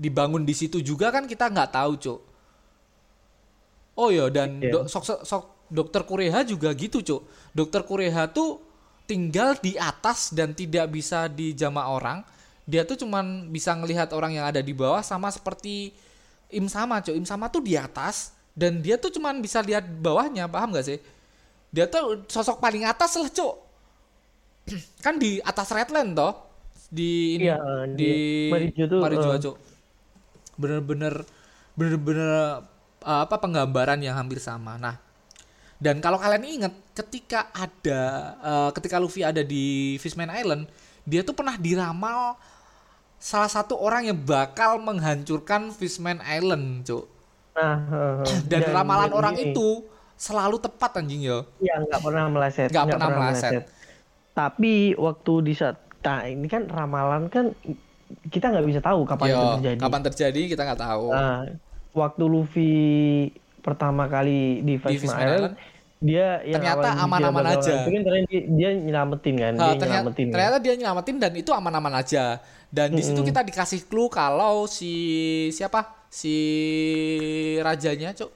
dibangun 0.00 0.46
di 0.48 0.54
situ 0.56 0.80
juga 0.80 1.12
kan 1.12 1.28
kita 1.28 1.50
nggak 1.52 1.70
tahu, 1.76 1.92
Cuk. 2.00 2.20
Oh 4.00 4.08
iya 4.08 4.32
dan 4.32 4.56
dok- 4.64 4.88
sok, 4.88 5.04
sok, 5.04 5.20
sok 5.28 5.44
dokter 5.68 6.02
Kureha 6.08 6.40
juga 6.46 6.72
gitu, 6.72 7.04
Cuk. 7.04 7.22
Dokter 7.52 7.84
Kureha 7.84 8.30
tuh 8.32 8.64
tinggal 9.04 9.58
di 9.60 9.76
atas 9.76 10.32
dan 10.32 10.56
tidak 10.56 10.88
bisa 10.88 11.28
dijama 11.28 11.84
orang. 11.90 12.24
Dia 12.64 12.86
tuh 12.86 12.96
cuman 12.96 13.50
bisa 13.50 13.74
ngelihat 13.76 14.14
orang 14.14 14.40
yang 14.40 14.46
ada 14.46 14.62
di 14.62 14.72
bawah 14.72 15.04
sama 15.04 15.28
seperti 15.28 15.92
Im 16.48 16.64
sama, 16.70 17.04
Cuk. 17.04 17.12
Im 17.12 17.26
sama 17.28 17.52
tuh 17.52 17.60
di 17.60 17.76
atas 17.76 18.32
dan 18.56 18.80
dia 18.80 18.96
tuh 18.96 19.12
cuman 19.12 19.44
bisa 19.44 19.60
lihat 19.60 19.84
bawahnya, 19.84 20.48
paham 20.48 20.72
gak 20.72 20.86
sih? 20.86 20.98
Dia 21.70 21.86
tuh 21.86 22.24
sosok 22.26 22.56
paling 22.56 22.88
atas 22.88 23.20
lah, 23.20 23.28
Cuk. 23.28 23.54
kan 25.04 25.20
di 25.20 25.44
atas 25.44 25.68
Redland 25.76 26.16
toh 26.16 26.49
di 26.90 27.38
ini 27.38 27.46
Iya, 27.46 27.56
di 27.86 27.94
di 27.94 28.12
Marijo 28.50 28.84
tuh, 28.90 28.98
Marijo, 28.98 29.30
eh. 29.30 29.56
Bener-bener 30.58 31.14
bener-bener 31.78 32.30
uh, 33.06 33.20
apa 33.24 33.38
penggambaran 33.38 34.02
yang 34.02 34.18
hampir 34.18 34.42
sama. 34.42 34.76
Nah, 34.76 34.98
dan 35.78 36.02
kalau 36.02 36.18
kalian 36.20 36.44
ingat 36.44 36.74
ketika 36.92 37.48
ada 37.54 38.00
uh, 38.42 38.70
ketika 38.74 38.98
Luffy 38.98 39.22
ada 39.24 39.40
di 39.40 39.96
Fishman 40.02 40.28
Island, 40.28 40.66
dia 41.06 41.22
tuh 41.22 41.32
pernah 41.32 41.56
diramal 41.56 42.36
salah 43.16 43.48
satu 43.48 43.78
orang 43.78 44.10
yang 44.10 44.18
bakal 44.18 44.82
menghancurkan 44.82 45.70
Fishman 45.72 46.18
Island, 46.26 46.84
Cuk. 46.84 47.06
Nah, 47.56 47.76
heeh. 48.26 48.44
Dan, 48.50 48.60
ramalan 48.68 49.08
dan 49.08 49.16
orang 49.16 49.34
ini- 49.38 49.54
itu 49.54 49.86
selalu 50.20 50.60
tepat 50.60 51.00
anjing 51.00 51.24
yo. 51.24 51.48
Ya 51.64 51.80
nggak 51.80 52.00
pernah 52.04 52.28
meleset. 52.28 52.68
Nggak 52.68 52.86
pernah 52.92 53.08
meleset. 53.08 53.62
Tapi 54.36 54.92
waktu 55.00 55.32
di 55.48 55.52
saat 55.56 55.89
nah 56.00 56.24
ini 56.24 56.46
kan 56.46 56.64
ramalan 56.64 57.28
kan 57.28 57.52
kita 58.26 58.50
nggak 58.50 58.66
bisa 58.66 58.80
tahu 58.80 59.04
kapan 59.04 59.26
itu 59.28 59.36
Yo, 59.36 59.50
terjadi. 59.54 59.78
kapan 59.78 60.00
terjadi 60.02 60.40
kita 60.48 60.62
nggak 60.64 60.80
tahu. 60.80 61.06
Nah, 61.10 61.40
waktu 61.92 62.24
Luffy 62.24 62.72
pertama 63.60 64.06
kali 64.06 64.60
di 64.60 64.74
Fishman 64.76 65.14
Island, 65.14 65.54
dia 66.00 66.40
yang 66.42 66.58
ternyata 66.58 66.88
aman-aman 66.98 67.44
aja. 67.46 67.72
hancurin, 67.76 68.00
ternyata 68.02 68.26
dia, 68.26 68.42
dia 68.48 68.70
nyelamatin 68.72 69.34
kan, 69.36 69.52
Nah, 69.52 69.62
dia 69.62 69.76
ternyata, 69.76 69.86
nyelamatin. 70.00 70.24
kan. 70.24 70.32
ternyata 70.32 70.56
dia 70.58 70.74
nyelamatin 70.74 71.16
dan 71.18 71.32
itu 71.34 71.50
aman-aman 71.52 71.94
aja. 71.94 72.24
Dan 72.66 72.88
di 72.90 73.02
situ 73.02 73.20
kita 73.20 73.42
dikasih 73.42 73.84
clue 73.84 74.08
kalau 74.08 74.64
si 74.64 74.92
siapa? 75.50 76.06
Si 76.08 76.34
rajanya, 77.58 78.10
Cuk. 78.10 78.30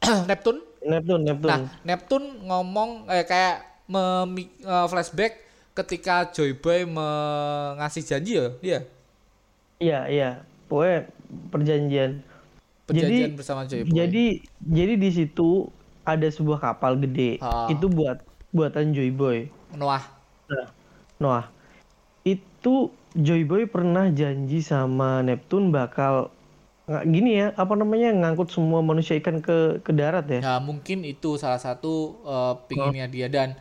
Neptune. 0.30 0.60
Neptune, 0.80 1.22
Neptune. 1.22 1.50
Nah, 1.50 1.60
Neptune 1.82 2.26
ngomong 2.40 3.10
eh, 3.10 3.24
kayak 3.24 3.56
memi- 3.86 4.54
eh, 4.56 4.86
flashback 4.86 5.45
ketika 5.76 6.32
Joy 6.32 6.56
Boy 6.56 6.88
mengasih 6.88 8.00
janji 8.00 8.32
ya, 8.34 8.46
dia 8.58 8.80
Iya, 9.76 10.00
iya. 10.08 10.30
Pokoknya 10.66 11.12
perjanjian. 11.52 12.24
perjanjian 12.88 13.28
Jadi- 13.28 13.36
bersama 13.36 13.68
Joy 13.68 13.84
Boy. 13.84 13.92
Jadi 13.92 14.24
jadi 14.62 14.94
di 14.96 15.10
situ 15.12 15.68
ada 16.02 16.24
sebuah 16.24 16.58
kapal 16.58 16.96
gede. 16.96 17.36
Ah. 17.38 17.68
Itu 17.68 17.86
buat 17.86 18.24
buatan 18.50 18.90
Joy 18.90 19.12
Boy. 19.12 19.52
Noah. 19.72 20.00
Nah, 20.48 20.66
Noah. 21.18 21.46
itu 22.22 22.90
Joy 23.14 23.46
Boy 23.46 23.64
pernah 23.64 24.10
janji 24.10 24.58
sama 24.58 25.22
Neptune 25.22 25.70
bakal 25.70 26.34
nggak 26.86 27.04
gini 27.04 27.30
ya 27.36 27.46
apa 27.54 27.74
namanya 27.74 28.10
ngangkut 28.10 28.50
semua 28.50 28.78
manusia 28.78 29.14
ikan 29.18 29.38
ke 29.38 29.78
ke 29.78 29.90
darat 29.90 30.26
ya 30.26 30.38
Ya 30.38 30.54
mungkin 30.58 31.02
itu 31.02 31.34
salah 31.34 31.58
satu 31.58 32.18
uh, 32.22 32.54
pinginnya 32.66 33.06
dia 33.06 33.26
dan 33.26 33.54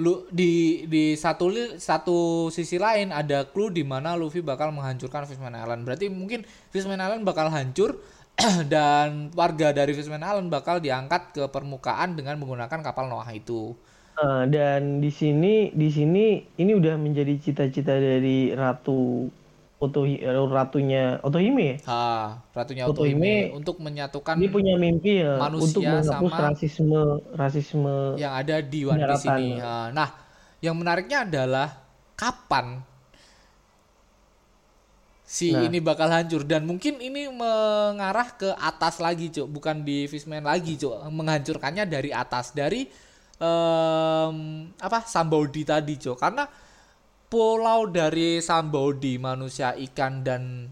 lu 0.00 0.24
di 0.32 0.84
di 0.88 1.14
satu 1.14 1.52
li- 1.52 1.76
satu 1.76 2.48
sisi 2.48 2.80
lain 2.80 3.12
ada 3.12 3.44
clue 3.46 3.70
di 3.70 3.84
mana 3.84 4.16
Luffy 4.16 4.40
bakal 4.40 4.72
menghancurkan 4.72 5.28
Fishman 5.28 5.52
Island. 5.52 5.84
Berarti 5.84 6.08
mungkin 6.08 6.42
Fishman 6.72 6.98
Island 6.98 7.22
bakal 7.28 7.52
hancur 7.52 8.00
dan 8.72 9.28
warga 9.36 9.76
dari 9.76 9.92
Fishman 9.92 10.24
Island 10.24 10.48
bakal 10.48 10.80
diangkat 10.80 11.36
ke 11.36 11.44
permukaan 11.52 12.16
dengan 12.16 12.40
menggunakan 12.40 12.80
kapal 12.80 13.12
Noah 13.12 13.28
itu. 13.36 13.76
Eh, 14.20 14.44
dan 14.52 15.00
di 15.00 15.08
sini 15.08 15.72
di 15.72 15.88
sini 15.88 16.44
ini 16.60 16.72
udah 16.76 17.00
menjadi 17.00 17.40
cita-cita 17.40 17.96
dari 17.96 18.52
ratu 18.52 19.32
Oto 19.80 20.04
ratunya 20.52 21.16
Otohime 21.24 21.64
ya 21.64 21.76
Ha, 21.88 22.36
ratunya 22.52 22.84
Otohime, 22.84 23.16
Otohime 23.48 23.56
untuk 23.56 23.80
menyatukan 23.80 24.36
dia 24.36 24.52
punya 24.52 24.76
mimpi 24.76 25.24
ya 25.24 25.40
manusia 25.40 25.64
untuk 25.72 25.82
menghapus 25.88 26.30
sama- 26.30 26.44
rasisme 26.52 27.00
rasisme 27.32 27.96
yang 28.20 28.32
ada 28.36 28.60
di 28.60 28.84
One 28.84 29.00
Piece 29.00 29.24
ini. 29.24 29.56
Ha, 29.56 29.88
Nah, 29.88 30.08
yang 30.60 30.76
menariknya 30.76 31.24
adalah 31.24 31.80
kapan 32.12 32.84
si 35.24 35.54
Nah. 35.54 35.64
ini 35.64 35.78
bakal 35.80 36.10
hancur 36.12 36.42
dan 36.44 36.66
mungkin 36.68 37.00
ini 37.00 37.30
mengarah 37.32 38.34
ke 38.36 38.50
atas 38.60 39.00
lagi, 39.00 39.30
Cuk, 39.32 39.48
bukan 39.48 39.80
di 39.86 40.04
Fishman 40.10 40.42
lagi, 40.44 40.76
Cuk. 40.76 41.06
Menghancurkannya 41.08 41.88
dari 41.88 42.10
atas 42.12 42.52
dari 42.52 42.84
em, 43.40 44.36
apa? 44.76 44.98
Sambaudi 45.06 45.62
tadi, 45.64 45.96
Cuk. 45.96 46.18
Karena 46.18 46.44
pulau 47.30 47.86
dari 47.86 48.42
Sambaudi, 48.42 49.16
manusia, 49.16 49.72
ikan 49.78 50.26
dan 50.26 50.68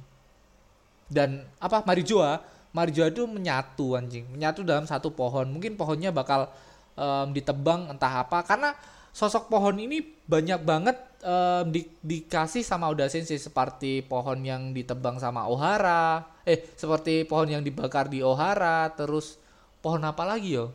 dan 1.08 1.48
apa 1.56 1.86
Marijoa 1.88 2.58
Marijoa 2.76 3.08
itu 3.08 3.24
menyatu 3.24 3.96
anjing. 3.96 4.28
Menyatu 4.28 4.60
dalam 4.60 4.84
satu 4.84 5.08
pohon. 5.10 5.48
Mungkin 5.48 5.74
pohonnya 5.74 6.12
bakal 6.12 6.52
em, 6.94 7.32
ditebang 7.32 7.88
entah 7.88 8.22
apa. 8.22 8.44
Karena 8.44 8.76
sosok 9.10 9.48
pohon 9.48 9.80
ini 9.80 10.04
banyak 10.28 10.60
banget 10.62 10.96
em, 11.24 11.72
di- 11.72 11.90
dikasih 12.04 12.60
sama 12.60 12.92
Oda 12.92 13.08
Sensei 13.08 13.40
seperti 13.40 14.04
pohon 14.04 14.44
yang 14.44 14.76
ditebang 14.76 15.16
sama 15.16 15.48
Ohara. 15.48 16.28
Eh 16.44 16.68
seperti 16.76 17.24
pohon 17.24 17.48
yang 17.48 17.62
dibakar 17.64 18.12
di 18.12 18.20
Ohara. 18.20 18.92
Terus 18.92 19.40
pohon 19.80 20.04
apa 20.04 20.28
lagi 20.28 20.60
yo? 20.60 20.70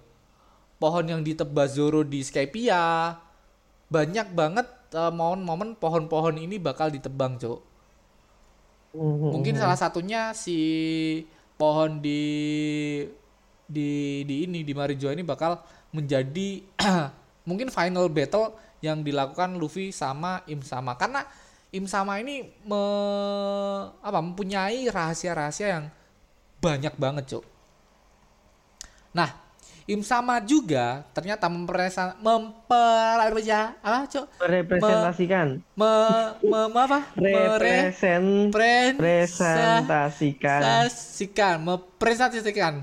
Pohon 0.82 1.06
yang 1.08 1.22
ditebas 1.22 1.78
Zoro 1.78 2.02
di 2.02 2.26
Skypia. 2.26 3.16
Banyak 3.94 4.34
banget 4.34 4.68
eh, 4.94 5.12
momen-momen 5.12 5.76
pohon-pohon 5.76 6.38
ini 6.38 6.62
bakal 6.62 6.94
ditebang 6.94 7.36
cok 7.42 7.74
Mhm. 8.94 9.30
mungkin 9.34 9.58
salah 9.58 9.74
satunya 9.74 10.38
si 10.38 10.58
pohon 11.58 11.98
di 11.98 12.22
di 13.66 14.22
di 14.22 14.46
ini 14.46 14.62
di 14.62 14.74
Marijo 14.78 15.10
ini 15.10 15.26
bakal 15.26 15.58
menjadi 15.90 16.62
mungkin 17.50 17.74
final 17.74 18.06
battle 18.14 18.54
yang 18.86 19.02
dilakukan 19.02 19.58
Luffy 19.58 19.90
sama 19.90 20.46
Im 20.46 20.62
Sama 20.62 20.94
karena 20.94 21.26
Im 21.74 21.90
Sama 21.90 22.22
ini 22.22 22.46
me, 22.70 22.82
apa 23.98 24.22
mempunyai 24.22 24.86
rahasia-rahasia 24.94 25.68
yang 25.74 25.86
banyak 26.62 26.94
banget 27.02 27.34
cuk. 27.34 27.46
Nah 29.18 29.43
Im 29.84 30.00
Sama 30.00 30.40
juga 30.40 31.04
ternyata 31.12 31.52
memperesa 31.52 32.16
memper 32.24 33.20
ya 33.44 33.76
apa 33.84 34.08
cuk? 34.08 34.26
Merepresentasikan. 34.40 35.60
Me, 35.76 35.92
me, 36.40 36.60
me 36.72 36.80
apa? 36.80 37.00
Pren- 37.20 38.96
presentasikan 38.96 38.96
presentasikan 40.56 41.56
mepresentasikan. 41.60 42.74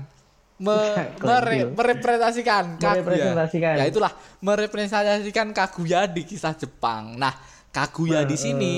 Me, 0.61 0.77
mere- 1.25 1.73
merepresentasikan. 1.73 2.77
Merepresentasikan. 2.77 3.75
ya 3.81 3.85
itulah. 3.89 4.13
Merepresentasikan 4.37 5.47
Kaguya 5.57 6.05
di 6.05 6.21
kisah 6.21 6.53
Jepang. 6.53 7.17
Nah 7.17 7.33
Kaguya 7.73 8.21
di 8.29 8.37
sini 8.37 8.75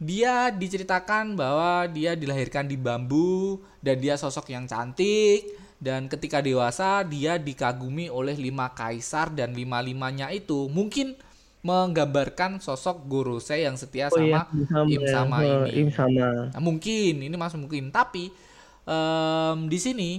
dia 0.00 0.48
diceritakan 0.48 1.36
bahwa 1.36 1.84
dia 1.92 2.16
dilahirkan 2.16 2.64
di 2.64 2.80
bambu 2.80 3.60
dan 3.84 4.00
dia 4.00 4.16
sosok 4.16 4.48
yang 4.48 4.64
cantik 4.64 5.67
dan 5.78 6.10
ketika 6.10 6.42
dewasa 6.42 7.06
dia 7.06 7.38
dikagumi 7.38 8.10
oleh 8.10 8.34
lima 8.34 8.70
kaisar 8.74 9.30
dan 9.30 9.54
lima 9.54 9.78
limanya 9.78 10.28
itu 10.30 10.66
mungkin 10.68 11.14
menggambarkan 11.62 12.58
sosok 12.58 13.06
Gorosei 13.06 13.66
yang 13.66 13.74
setia 13.74 14.08
oh 14.08 14.18
iya 14.18 14.42
sama 14.42 14.42
Im 14.86 15.02
sama 15.06 15.36
Eh, 15.42 15.46
ini. 15.46 15.70
im 15.80 15.88
sama 15.90 16.26
Nah, 16.54 16.62
mungkin 16.62 17.14
ini 17.18 17.36
masih 17.36 17.58
mungkin 17.58 17.90
tapi 17.90 18.30
em, 18.86 19.58
di 19.66 19.78
sini 19.78 20.10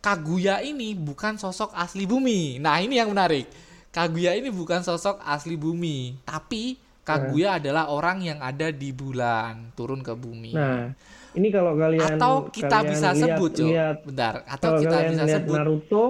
Kaguya 0.00 0.60
ini 0.60 0.92
bukan 0.92 1.40
sosok 1.40 1.72
asli 1.72 2.04
bumi. 2.04 2.60
Nah 2.60 2.76
ini 2.76 3.00
yang 3.00 3.08
menarik. 3.08 3.48
Kaguya 3.88 4.36
ini 4.36 4.52
bukan 4.52 4.84
sosok 4.84 5.16
asli 5.24 5.56
bumi, 5.56 6.20
tapi 6.28 6.76
Kaguya 7.04 7.56
adalah 7.56 7.88
orang 7.88 8.20
yang 8.20 8.38
ada 8.40 8.68
di 8.68 8.92
bulan 8.92 9.72
turun 9.72 10.04
ke 10.04 10.12
bumi. 10.12 10.52
nah 10.52 10.92
ini 11.34 11.48
kalau 11.48 11.74
kalian 11.74 12.14
atau 12.14 12.32
kita 12.48 12.66
kalian 12.72 12.90
bisa 12.90 13.08
lihat- 13.08 13.18
sebut, 13.34 13.50
Cok. 13.52 13.66
lihat, 13.66 13.96
Bentar. 14.02 14.34
Atau 14.44 14.64
kalau 14.64 14.78
kita 14.80 14.90
kalian 14.92 15.10
bisa 15.12 15.24
lihat 15.24 15.42
sebut. 15.42 15.56
Naruto 15.56 16.04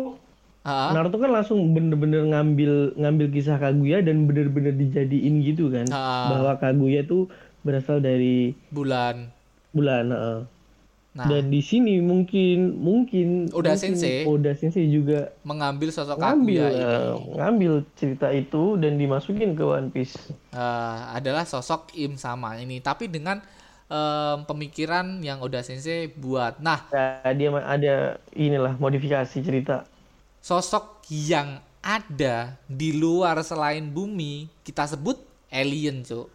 Ah, 0.63 0.91
Naruto 0.91 1.17
kan 1.19 1.29
langsung 1.31 1.61
bener-bener 1.71 2.25
ngambil 2.27 2.73
ngambil 2.95 3.27
kisah 3.31 3.59
Kaguya 3.59 4.01
dan 4.01 4.25
bener-bener 4.25 4.73
dijadiin 4.73 5.45
gitu 5.45 5.69
kan 5.69 5.85
Ah. 5.89 6.31
bahwa 6.31 6.57
Kaguya 6.57 7.05
tuh 7.05 7.29
berasal 7.61 8.01
dari 8.01 8.57
bulan. 8.71 9.29
bulan 9.71 10.09
heeh. 10.09 10.41
Nah, 11.15 11.27
dan 11.27 11.47
di 11.47 11.61
sini 11.61 12.01
mungkin 12.01 12.75
mungkin 12.77 13.47
Oda 13.49 13.71
mungkin 13.71 13.93
Sensei 13.93 14.25
Oda 14.25 14.51
Sensei 14.53 14.89
juga 14.89 15.31
mengambil 15.43 15.89
sosok 15.89 16.17
ngambil 16.17 16.59
Kaguya 16.59 16.73
ini. 16.73 16.81
eh, 16.83 17.13
ngambil 17.37 17.73
cerita 17.95 18.29
itu 18.31 18.63
dan 18.77 18.97
dimasukin 18.97 19.53
ke 19.53 19.63
One 19.63 19.89
Piece 19.89 20.17
eh, 20.51 20.99
adalah 21.13 21.45
sosok 21.45 21.93
Im 21.95 22.17
sama 22.17 22.57
ini 22.57 22.81
tapi 22.81 23.07
dengan 23.07 23.45
em, 23.89 24.39
pemikiran 24.49 25.21
yang 25.21 25.41
Oda 25.41 25.61
Sensei 25.61 26.09
buat. 26.09 26.59
Nah, 26.61 26.87
Nah, 26.93 27.33
dia 27.37 27.49
ada 27.53 27.95
inilah 28.33 28.75
modifikasi 28.81 29.37
cerita 29.41 29.85
sosok 30.45 31.09
yang 31.09 31.61
ada 31.81 32.57
di 32.69 32.97
luar 32.97 33.41
selain 33.45 33.85
bumi 33.89 34.49
kita 34.65 34.85
sebut 34.89 35.21
alien, 35.49 36.05
Cuk. 36.05 36.29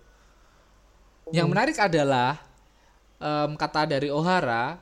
Yang 1.29 1.47
menarik 1.49 1.77
adalah 1.77 2.41
em, 3.21 3.53
kata 3.53 3.85
dari 3.85 4.09
Ohara 4.09 4.81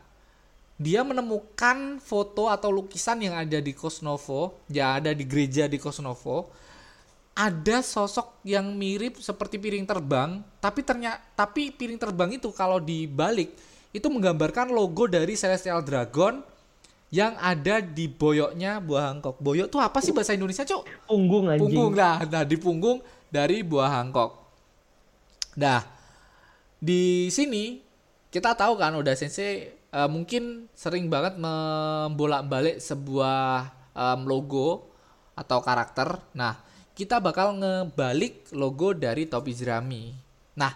dia 0.77 1.01
menemukan 1.01 1.97
foto 1.97 2.53
atau 2.53 2.69
lukisan 2.69 3.17
yang 3.17 3.33
ada 3.33 3.57
di 3.57 3.73
Kosnovo, 3.73 4.61
yang 4.69 5.01
ada 5.01 5.09
di 5.09 5.25
gereja 5.25 5.65
di 5.65 5.81
Kosnovo. 5.81 6.53
Ada 7.37 7.85
sosok 7.85 8.41
yang 8.41 8.73
mirip 8.73 9.21
seperti 9.21 9.61
piring 9.61 9.85
terbang, 9.85 10.41
tapi 10.57 10.81
ternyata 10.81 11.21
tapi 11.37 11.69
piring 11.69 12.01
terbang 12.01 12.33
itu 12.33 12.49
kalau 12.49 12.81
dibalik 12.81 13.53
itu 13.93 14.07
menggambarkan 14.09 14.73
logo 14.73 15.05
dari 15.05 15.37
Celestial 15.37 15.85
Dragon 15.85 16.41
yang 17.07 17.39
ada 17.39 17.79
di 17.79 18.09
boyoknya 18.11 18.83
buah 18.83 19.13
Hancock. 19.13 19.39
Boyok 19.39 19.71
tuh 19.71 19.79
apa 19.79 20.03
sih 20.03 20.11
bahasa 20.11 20.35
Indonesia, 20.35 20.67
Cuk? 20.67 20.83
punggung 21.07 21.47
anjing 21.47 21.61
Punggung 21.63 21.93
nah, 21.95 22.19
nah 22.27 22.43
di 22.43 22.57
punggung 22.59 22.99
dari 23.31 23.63
buah 23.63 24.01
Hancock. 24.01 24.31
Nah, 25.55 25.81
di 26.77 27.31
sini 27.31 27.79
kita 28.27 28.53
tahu 28.59 28.75
kan 28.75 28.91
Oda 28.99 29.15
Sensei 29.15 29.71
eh, 29.71 30.09
mungkin 30.11 30.67
sering 30.75 31.07
banget 31.07 31.39
membolak-balik 31.39 32.83
sebuah 32.83 33.71
em, 33.95 34.21
logo 34.27 34.91
atau 35.33 35.63
karakter. 35.63 36.19
Nah, 36.35 36.59
kita 36.97 37.21
bakal 37.21 37.53
ngebalik 37.61 38.49
logo 38.57 38.97
dari 38.97 39.29
topi 39.29 39.53
jerami. 39.53 40.09
Nah, 40.57 40.73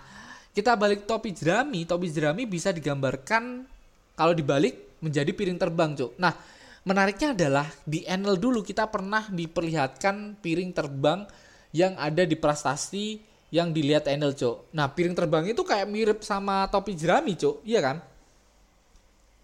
kita 0.53 0.77
balik 0.77 1.09
topi 1.09 1.33
jerami, 1.33 1.89
topi 1.89 2.13
jerami 2.13 2.45
bisa 2.45 2.69
digambarkan 2.69 3.65
kalau 4.13 4.37
dibalik 4.37 5.01
menjadi 5.01 5.33
piring 5.33 5.57
terbang, 5.57 5.97
Cuk. 5.97 6.13
Nah, 6.21 6.37
menariknya 6.85 7.33
adalah 7.33 7.65
di 7.89 8.05
Enel 8.05 8.37
dulu 8.37 8.61
kita 8.61 8.85
pernah 8.93 9.25
diperlihatkan 9.33 10.37
piring 10.45 10.69
terbang 10.77 11.25
yang 11.73 11.97
ada 11.97 12.21
di 12.21 12.37
prestasi 12.37 13.17
yang 13.49 13.73
dilihat 13.73 14.05
Enel, 14.05 14.37
Cuk. 14.37 14.69
Nah, 14.77 14.93
piring 14.93 15.17
terbang 15.17 15.49
itu 15.49 15.65
kayak 15.65 15.89
mirip 15.89 16.21
sama 16.21 16.69
topi 16.69 16.93
jerami, 16.93 17.33
Cuk. 17.33 17.65
Iya 17.65 17.81
kan? 17.81 17.97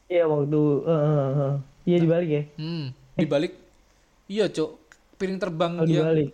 iya 0.08 0.24
waktu 0.24 0.62
eh. 0.88 1.54
iya 1.84 1.98
dibalik 2.00 2.30
ya 2.32 2.44
Hmm, 2.56 2.96
dibalik 3.20 3.54
iya, 4.32 4.46
Cuk. 4.48 4.80
Piring 5.18 5.42
terbang 5.42 5.82
kalau 5.82 5.90
yang 5.90 6.06
dibalik 6.06 6.30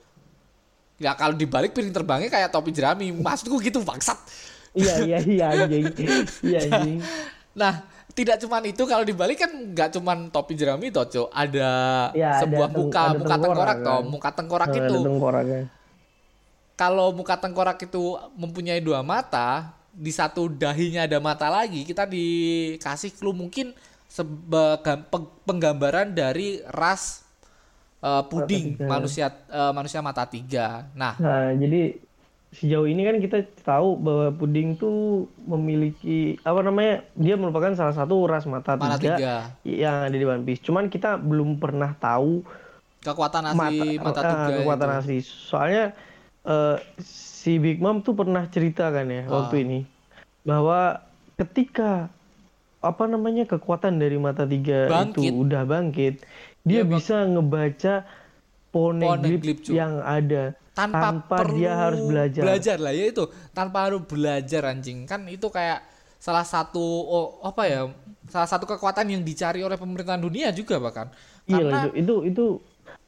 ya 1.03 1.13
kalau 1.13 1.35
dibalik 1.35 1.75
piring 1.75 1.91
terbangnya 1.91 2.31
kayak 2.31 2.49
topi 2.49 2.71
jerami. 2.71 3.11
Maksudku 3.11 3.59
gitu, 3.59 3.83
bangsat. 3.83 4.15
iya 4.73 4.95
iya 5.03 5.17
iya 5.21 5.45
anjing 5.53 5.85
iya 6.41 6.59
anjing 6.65 6.97
Nah, 7.53 7.85
tidak 8.09 8.41
cuman 8.41 8.65
itu 8.65 8.81
kalau 8.83 9.03
dibalik 9.03 9.37
kan 9.37 9.51
nggak 9.53 9.93
cuman 9.93 10.31
topi 10.31 10.55
jerami 10.55 10.89
toh, 10.89 11.05
Cuk. 11.05 11.27
Ada 11.29 11.69
Ya, 12.13 12.33
ada 12.33 12.41
sebuah 12.41 12.67
teng- 12.67 12.77
muka, 12.79 13.03
ada 13.03 13.13
muka 13.13 13.35
tengkorak 13.35 13.43
tengkorak 13.43 13.77
toh, 13.79 13.99
kan. 13.99 14.09
muka 14.09 14.29
tengkorak 14.31 14.69
Nah, 14.69 14.79
itu. 14.79 14.95
ada 14.95 15.05
tengkoraknya 15.05 15.61
kalau 16.73 17.13
muka 17.13 17.35
tengkorak 17.37 17.77
itu 17.79 18.03
mempunyai 18.33 18.81
dua 18.81 19.05
mata, 19.05 19.69
di 19.93 20.09
satu 20.09 20.49
dahinya 20.49 21.05
ada 21.05 21.21
mata 21.21 21.45
lagi, 21.47 21.85
kita 21.85 22.09
dikasih 22.09 23.13
clue 23.13 23.29
mungkin 23.31 23.77
sebagai 24.09 25.05
penggambaran 25.43 26.09
dari 26.09 26.61
ras 26.67 27.22
uh, 28.03 28.23
puding 28.23 28.75
tiga. 28.75 28.85
manusia 28.85 29.25
uh, 29.47 29.71
manusia 29.71 29.99
mata 29.99 30.27
tiga. 30.27 30.91
Nah, 30.93 31.15
Nah, 31.15 31.55
jadi 31.55 31.95
sejauh 32.53 32.85
ini 32.85 33.01
kan 33.01 33.17
kita 33.17 33.37
tahu 33.63 33.97
bahwa 33.97 34.29
puding 34.31 34.75
tuh 34.75 35.25
memiliki 35.41 36.37
apa 36.41 36.61
namanya? 36.61 37.01
Dia 37.15 37.33
merupakan 37.33 37.73
salah 37.73 37.95
satu 37.95 38.27
ras 38.27 38.45
mata, 38.45 38.75
Mata 38.75 38.95
tiga, 38.95 39.15
tiga. 39.15 39.35
yang 39.63 40.05
ada 40.05 40.13
di 40.13 40.21
One 40.21 40.43
Piece. 40.43 40.61
Cuman 40.61 40.85
kita 40.85 41.15
belum 41.15 41.57
pernah 41.57 41.95
tahu 41.95 42.45
kekuatan 43.01 43.43
asli 43.49 43.97
mata, 43.97 44.19
ah, 44.19 44.31
tiga 44.45 44.57
kekuatan 44.59 44.87
itu. 44.87 44.97
asli. 44.99 45.17
Soalnya 45.23 45.85
eh, 46.43 46.77
si 47.01 47.57
Big 47.57 47.79
Mom 47.79 47.99
tuh 47.99 48.13
pernah 48.13 48.45
cerita 48.45 48.87
kan 48.87 49.07
ya 49.07 49.25
Ah. 49.25 49.41
waktu 49.41 49.55
ini 49.63 49.79
bahwa 50.43 51.01
ketika 51.33 52.11
apa 52.83 53.07
namanya 53.07 53.47
kekuatan 53.47 53.95
dari 53.95 54.19
mata 54.19 54.43
tiga 54.43 54.91
Bangkit. 54.91 55.23
itu 55.23 55.39
udah 55.47 55.63
bangkit, 55.63 56.19
Dia 56.67 56.83
bisa 56.83 57.23
ngebaca 57.23 58.03
Poneglyph, 58.73 59.69
yang 59.69 60.01
ada 60.01 60.57
tanpa, 60.73 61.21
perlu 61.29 61.61
dia 61.61 61.77
harus 61.77 62.01
belajar. 62.01 62.81
lah 62.81 62.89
ya 62.89 63.05
itu 63.13 63.23
tanpa 63.53 63.85
harus 63.85 64.01
belajar 64.09 64.65
anjing 64.65 65.05
kan 65.05 65.21
itu 65.29 65.45
kayak 65.47 65.85
salah 66.17 66.41
satu 66.41 66.81
oh, 66.81 67.27
apa 67.45 67.69
ya 67.69 67.81
salah 68.25 68.49
satu 68.49 68.65
kekuatan 68.65 69.05
yang 69.13 69.21
dicari 69.21 69.61
oleh 69.61 69.77
pemerintahan 69.77 70.17
dunia 70.17 70.49
juga 70.49 70.81
bahkan 70.81 71.13
Iya 71.45 71.69
karena 71.69 71.93
itu, 71.93 72.01
itu 72.01 72.15
itu 72.33 72.45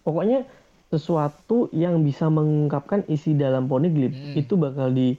pokoknya 0.06 0.46
sesuatu 0.94 1.74
yang 1.74 2.06
bisa 2.06 2.30
mengungkapkan 2.30 3.02
isi 3.10 3.34
dalam 3.34 3.66
poneglyph 3.66 4.14
Mm. 4.14 4.38
itu 4.38 4.54
bakal 4.54 4.94
di 4.94 5.18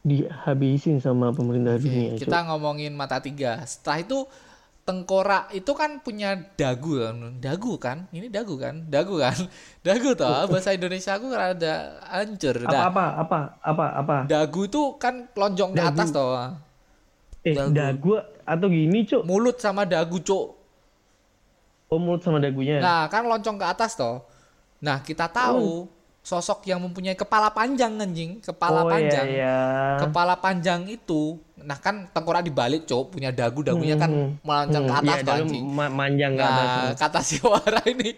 dihabisin 0.00 0.98
sama 0.98 1.32
pemerintah 1.32 1.76
dunia. 1.76 2.16
Oke, 2.16 2.24
kita 2.24 2.48
ngomongin 2.48 2.96
mata 2.96 3.20
tiga. 3.20 3.60
Setelah 3.68 3.98
itu 4.00 4.18
tengkorak 4.88 5.52
itu 5.52 5.70
kan 5.76 6.00
punya 6.00 6.40
dagu 6.56 6.98
kan 6.98 7.36
dagu 7.38 7.72
kan? 7.76 8.08
Ini 8.10 8.32
dagu 8.32 8.56
kan? 8.56 8.88
Dagu 8.88 9.20
kan? 9.20 9.36
Dagu 9.86 10.16
toh 10.16 10.48
bahasa 10.48 10.72
Indonesia 10.76 11.16
aku 11.16 11.32
rada 11.32 12.00
hancur 12.04 12.64
apa 12.64 12.88
apa 12.90 13.04
apa 13.24 13.38
apa 13.60 13.86
apa? 13.96 14.16
Dagu 14.28 14.68
itu 14.68 14.96
kan 14.96 15.28
lonjong 15.36 15.76
ke 15.76 15.82
atas 15.84 16.08
toh. 16.12 16.36
Eh 17.44 17.56
dagu. 17.56 17.72
dagu 17.72 18.12
atau 18.44 18.66
gini 18.68 19.04
cuk? 19.04 19.22
Mulut 19.24 19.56
sama 19.60 19.88
dagu 19.88 20.20
cok 20.20 20.60
oh 21.90 21.98
mulut 21.98 22.22
sama 22.22 22.38
dagunya. 22.38 22.78
Nah, 22.78 23.10
kan 23.10 23.26
loncong 23.26 23.58
ke 23.58 23.66
atas 23.66 23.98
toh. 23.98 24.24
Nah, 24.80 25.02
kita 25.02 25.28
tahu 25.28 25.90
sosok 26.30 26.62
yang 26.70 26.78
mempunyai 26.78 27.18
kepala 27.18 27.50
panjang 27.50 27.90
anjing, 27.98 28.38
kepala 28.38 28.86
oh 28.86 28.88
panjang. 28.92 29.26
iya, 29.26 29.42
iya. 29.42 29.98
Kepala 29.98 30.38
panjang 30.38 30.86
itu, 30.86 31.36
nah 31.58 31.76
kan 31.76 32.06
tengkorak 32.14 32.46
dibalik, 32.46 32.86
Cok, 32.86 33.10
punya 33.12 33.34
dagu, 33.34 33.66
dagunya 33.66 33.98
kan 33.98 34.10
Hmm, 34.14 34.30
melonjang 34.46 34.84
ke 34.86 34.92
Hmm, 34.94 35.00
atas 35.02 35.12
iya, 35.12 35.20
toh 35.20 35.26
dalam 35.34 35.44
anjing. 35.44 35.60
ma- 35.60 35.92
manjang 35.92 36.32
ke 36.38 36.42
atas 36.42 36.68
Nah, 36.70 36.94
kata 36.94 37.20
si 37.20 37.36
Wara 37.42 37.82
ini 37.84 38.10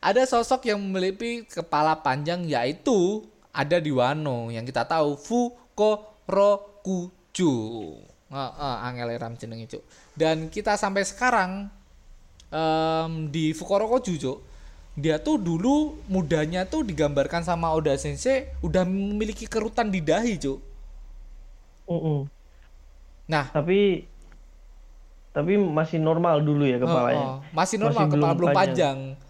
ada 0.00 0.22
sosok 0.24 0.64
yang 0.66 0.80
memiliki 0.80 1.44
kepala 1.44 1.94
panjang 1.98 2.46
yaitu 2.46 3.26
ada 3.52 3.76
di 3.76 3.92
Wano 3.92 4.48
yang 4.48 4.64
kita 4.64 4.84
tahu 4.84 5.16
Fukorokuju. 5.18 7.52
Heeh, 8.26 8.76
angel 8.82 9.08
ram 9.16 9.34
jenenge, 9.38 9.70
Cuk. 9.70 9.82
Dan 10.12 10.50
kita 10.50 10.74
sampai 10.74 11.06
sekarang 11.06 11.70
em, 12.50 13.12
di 13.30 13.52
Fukorokuju, 13.52 14.12
Cuk. 14.18 14.38
Dia 14.96 15.20
tuh 15.20 15.36
dulu 15.36 16.00
mudanya 16.08 16.64
tuh 16.64 16.80
digambarkan 16.80 17.44
sama 17.44 17.68
Oda 17.68 17.92
Sensei 18.00 18.48
udah 18.64 18.80
memiliki 18.88 19.44
kerutan 19.44 19.92
di 19.92 20.00
dahi, 20.00 20.40
Cuk. 20.40 20.58
Mm-mm. 21.86 22.26
Nah, 23.28 23.44
tapi 23.52 24.08
tapi 25.36 25.60
masih 25.60 26.00
normal 26.00 26.40
dulu 26.40 26.64
ya 26.64 26.80
kepalanya 26.80 27.20
Oh, 27.20 27.32
oh. 27.36 27.38
Masih 27.52 27.76
normal 27.76 28.08
Masih 28.08 28.16
kepala 28.16 28.32
belum 28.32 28.50
panjang. 28.56 28.98
panjang. 29.12 29.24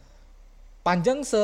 Panjang 0.87 1.19
se 1.27 1.43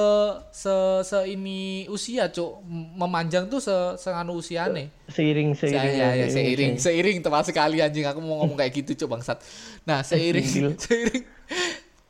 se 0.55 0.71
se 1.03 1.19
ini 1.27 1.91
usia, 1.91 2.31
Cuk. 2.31 2.63
Memanjang 2.95 3.51
tuh 3.51 3.59
se 3.59 3.75
senganu 3.99 4.39
usiane. 4.39 4.95
seiring 5.11 5.59
Se 5.59 5.67
seiring 5.67 5.99
ya, 5.99 6.09
ya, 6.15 6.27
seiring, 6.31 6.73
seiring 6.79 7.19
tepat 7.19 7.51
sekali 7.51 7.83
anjing 7.83 8.07
aku 8.07 8.23
mau 8.23 8.39
ngomong 8.47 8.55
kayak 8.55 8.71
gitu, 8.71 8.95
Cuk, 9.03 9.19
bangsat. 9.19 9.43
Nah, 9.83 10.07
seiring 10.07 10.47
seiring 10.87 11.27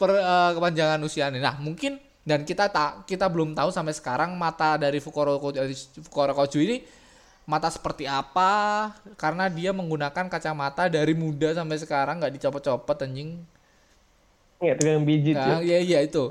per 0.02 0.18
eh, 0.18 0.50
kepanjangan 0.58 0.98
usiane. 1.06 1.38
Nah, 1.38 1.54
mungkin 1.62 2.02
dan 2.26 2.42
kita 2.42 2.66
tak 2.70 3.06
kita 3.06 3.30
belum 3.30 3.54
tahu 3.54 3.70
sampai 3.70 3.94
sekarang 3.94 4.34
mata 4.34 4.74
dari 4.78 4.98
Fukuro 4.98 5.38
Fukuro 5.38 6.32
Koju 6.34 6.58
ini 6.58 6.82
mata 7.42 7.66
seperti 7.66 8.06
apa 8.06 8.94
karena 9.18 9.50
dia 9.50 9.74
menggunakan 9.74 10.30
kacamata 10.30 10.86
dari 10.86 11.10
muda 11.18 11.50
sampai 11.50 11.74
sekarang 11.82 12.22
nggak 12.22 12.38
dicopot-copot 12.38 13.02
anjing 13.02 13.42
ya 14.62 14.78
tukang 14.78 15.02
pijit 15.02 15.34
Nah, 15.34 15.58
Cuk. 15.58 15.66
iya 15.66 15.78
iya 15.82 15.98
itu. 16.06 16.30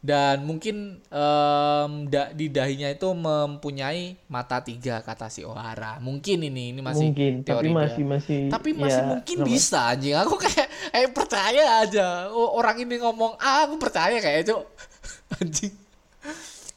Dan 0.00 0.48
mungkin 0.48 0.96
em, 1.04 1.92
da- 2.08 2.32
di 2.32 2.48
dahinya 2.48 2.88
itu 2.88 3.04
mempunyai 3.06 4.16
mata 4.26 4.56
tiga 4.58 4.98
kata 4.98 5.28
si 5.28 5.44
Ohara. 5.44 6.00
Mungkin 6.00 6.40
ini 6.40 6.72
ini 6.72 6.80
masih 6.80 7.12
mungkin 7.12 7.32
tapi 7.38 7.46
teori 7.46 7.68
dia. 7.68 7.76
masih 7.76 8.04
masih 8.08 8.40
Tapi 8.48 8.70
masih 8.72 8.96
ya, 8.96 9.04
mungkin 9.06 9.36
nama- 9.36 9.46
bisa 9.46 9.78
anjing. 9.86 10.16
Aku 10.16 10.34
kayak 10.36 10.66
eh 10.90 11.04
percaya 11.06 11.64
aja. 11.80 12.06
Oh, 12.28 12.56
orang 12.56 12.80
ini 12.80 12.96
ngomong 12.96 13.36
ah 13.36 13.68
aku 13.68 13.76
percaya 13.76 14.16
kayak 14.16 14.40
itu. 14.42 14.56
anjing. 15.36 15.72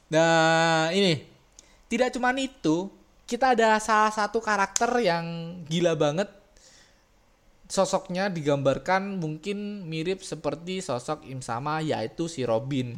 Nah, 0.10 0.92
ini 0.92 1.24
tidak 1.88 2.12
cuman 2.12 2.36
itu, 2.38 2.92
kita 3.24 3.56
ada 3.56 3.80
salah 3.80 4.12
satu 4.12 4.38
karakter 4.38 4.92
yang 5.00 5.24
gila 5.64 5.96
banget 5.96 6.28
sosoknya 7.74 8.30
digambarkan 8.30 9.18
mungkin 9.18 9.90
mirip 9.90 10.22
seperti 10.22 10.86
sosok 10.86 11.26
Im 11.26 11.42
Sama 11.42 11.82
yaitu 11.82 12.30
si 12.30 12.46
Robin. 12.46 12.94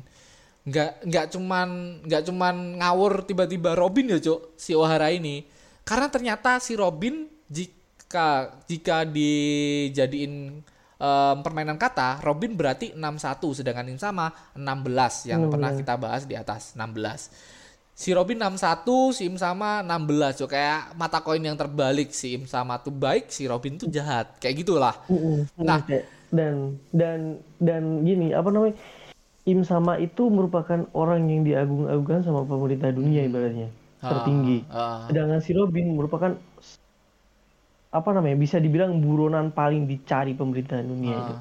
Nggak 0.68 1.08
nggak 1.08 1.26
cuman 1.32 1.68
nggak 2.04 2.24
cuman 2.28 2.84
ngawur 2.84 3.24
tiba-tiba 3.24 3.72
Robin 3.80 4.12
ya, 4.12 4.20
Cuk, 4.20 4.60
si 4.60 4.76
Ohara 4.76 5.16
ini. 5.16 5.48
Karena 5.88 6.12
ternyata 6.12 6.60
si 6.60 6.76
Robin 6.76 7.24
jika 7.48 8.52
jika 8.68 9.08
dijadiin 9.08 10.60
em, 11.00 11.38
permainan 11.40 11.80
kata, 11.80 12.20
Robin 12.20 12.52
berarti 12.60 12.92
61 12.92 13.64
sedangkan 13.64 13.96
Im 13.96 14.00
Sama 14.02 14.28
16 14.60 15.32
yang 15.32 15.48
pernah 15.48 15.72
kita 15.72 15.96
bahas 15.96 16.28
di 16.28 16.36
atas 16.36 16.76
16 16.76 17.55
si 17.96 18.12
Robin 18.12 18.36
61, 18.36 19.16
si 19.16 19.24
Im 19.24 19.40
sama 19.40 19.80
16 19.80 20.44
Cuk. 20.44 20.52
kayak 20.52 20.92
mata 21.00 21.24
koin 21.24 21.40
yang 21.40 21.56
terbalik 21.56 22.12
si 22.12 22.36
Im 22.36 22.44
sama 22.44 22.76
tuh 22.84 22.92
baik, 22.92 23.32
si 23.32 23.48
Robin 23.48 23.80
tuh 23.80 23.88
jahat. 23.88 24.36
Kayak 24.44 24.68
gitulah. 24.68 24.96
Mm-mm. 25.08 25.48
Nah. 25.56 25.80
Dan 26.36 26.76
dan 26.92 27.40
dan 27.64 28.04
gini 28.04 28.36
apa 28.36 28.52
namanya 28.52 28.76
Im 29.48 29.64
sama 29.64 29.96
itu 30.02 30.28
merupakan 30.28 30.84
orang 30.92 31.32
yang 31.32 31.48
diagung-agungkan 31.48 32.28
sama 32.28 32.44
pemerintah 32.44 32.92
dunia 32.92 33.24
ibaratnya 33.24 33.72
tertinggi. 34.04 34.68
Ah, 34.68 34.76
ah. 34.76 35.00
Sedangkan 35.08 35.40
si 35.40 35.56
Robin 35.56 35.96
merupakan 35.96 36.36
apa 37.96 38.10
namanya 38.12 38.36
bisa 38.36 38.60
dibilang 38.60 39.00
buronan 39.00 39.56
paling 39.56 39.88
dicari 39.88 40.36
pemerintahan 40.36 40.84
dunia 40.84 41.16
itu. 41.16 41.34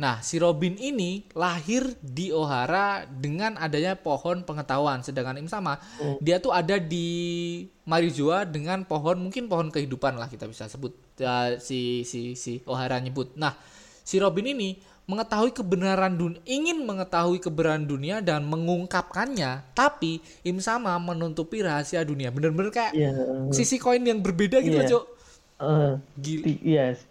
Ah. 0.00 0.16
Nah, 0.16 0.16
si 0.24 0.40
Robin 0.40 0.80
ini 0.80 1.28
lahir 1.36 1.84
di 2.00 2.32
Ohara 2.32 3.04
dengan 3.04 3.60
adanya 3.60 3.92
pohon 4.00 4.40
pengetahuan, 4.48 5.04
sedangkan 5.04 5.36
Im 5.36 5.46
sama 5.46 5.76
dia 6.24 6.40
tuh 6.40 6.56
ada 6.56 6.80
di 6.80 7.68
Marijoa 7.84 8.48
dengan 8.48 8.88
pohon 8.88 9.20
mungkin 9.20 9.44
pohon 9.44 9.68
kehidupan 9.68 10.16
lah 10.16 10.32
kita 10.32 10.48
bisa 10.48 10.64
sebut 10.66 10.96
Ya, 11.20 11.60
si 11.60 12.00
si 12.08 12.32
si 12.32 12.64
Ohara 12.64 12.96
nyebut. 12.96 13.36
Nah, 13.36 13.52
si 14.00 14.16
Robin 14.16 14.56
ini 14.56 14.80
mengetahui 15.04 15.52
kebenaran 15.52 16.16
dunia, 16.16 16.40
ingin 16.48 16.80
mengetahui 16.86 17.44
kebenaran 17.44 17.84
dunia 17.84 18.24
dan 18.24 18.48
mengungkapkannya, 18.48 19.74
tapi 19.76 20.24
Im 20.48 20.64
sama 20.64 20.96
menutupi 20.96 21.60
rahasia 21.60 22.00
dunia. 22.08 22.32
Bener-bener 22.32 22.72
kayak 22.72 22.96
Iya. 22.96 23.12
sisi 23.52 23.76
koin 23.76 24.00
yang 24.00 24.24
berbeda 24.24 24.64
gitu 24.64 24.80
loh, 24.80 24.88
Cuk. 24.88 25.04
eh, 25.60 25.92
Gila. 26.16 26.44
yes. 26.64 27.04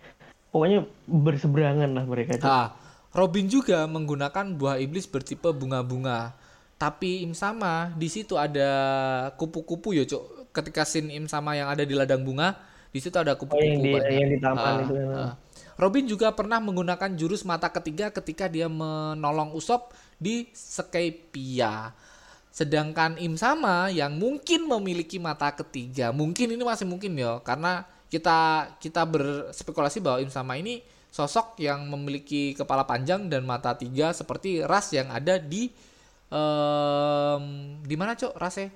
Pokoknya 0.49 0.89
berseberangan 1.05 1.89
lah 1.93 2.05
mereka. 2.09 2.33
Ah, 2.41 2.73
Robin 3.09 3.49
juga 3.49 3.83
menggunakan 3.89 4.53
buah 4.53 4.77
iblis 4.77 5.09
bertipe 5.09 5.49
bunga-bunga. 5.49 6.37
Tapi 6.79 7.25
Im 7.25 7.35
sama 7.35 7.91
di 7.97 8.07
situ 8.07 8.39
ada 8.39 8.69
kupu-kupu 9.35 9.91
ya, 9.91 10.05
Cuk. 10.07 10.53
Ketika 10.55 10.87
scene 10.87 11.11
Im 11.11 11.25
sama 11.27 11.57
yang 11.57 11.67
ada 11.67 11.83
di 11.83 11.91
ladang 11.91 12.23
bunga, 12.23 12.55
di 12.89 12.99
situ 13.01 13.17
ada 13.19 13.33
Oh, 13.33 13.37
kupu-kupu 13.37 13.65
yang 13.65 13.81
di 13.83 13.91
banyak. 13.97 14.13
yang 14.15 14.29
di 14.31 14.39
taman 14.39 14.63
Ah, 14.63 14.75
itu 14.81 14.93
kan. 14.95 15.09
ah. 15.17 15.33
Robin 15.79 16.05
juga 16.05 16.27
pernah 16.35 16.59
menggunakan 16.59 17.15
jurus 17.15 17.47
mata 17.47 17.71
ketiga 17.71 18.11
ketika 18.11 18.51
dia 18.51 18.67
menolong 18.67 19.55
Usop 19.55 19.95
di 20.19 20.47
Skypia. 20.51 21.95
Sedangkan 22.51 23.15
Im 23.17 23.35
sama 23.39 23.87
yang 23.87 24.17
mungkin 24.17 24.67
memiliki 24.67 25.21
mata 25.21 25.47
ketiga, 25.53 26.09
mungkin 26.11 26.51
ini 26.51 26.63
masih 26.65 26.83
mungkin 26.83 27.15
ya, 27.15 27.39
karena 27.45 27.85
kita 28.09 28.67
kita 28.81 29.05
berspekulasi 29.05 30.01
bahwa 30.01 30.19
Im 30.19 30.33
sama 30.33 30.57
ini 30.57 30.81
sosok 31.09 31.57
yang 31.57 31.89
memiliki 31.89 32.53
kepala 32.53 32.85
panjang 32.85 33.27
dan 33.27 33.43
mata 33.43 33.73
tiga 33.73 34.13
seperti 34.13 34.61
ras 34.61 34.93
yang 34.93 35.09
ada 35.09 35.41
di 35.41 35.73
em, 36.29 37.43
di 37.81 37.95
mana 37.97 38.13
cok 38.13 38.33
rasnya 38.37 38.69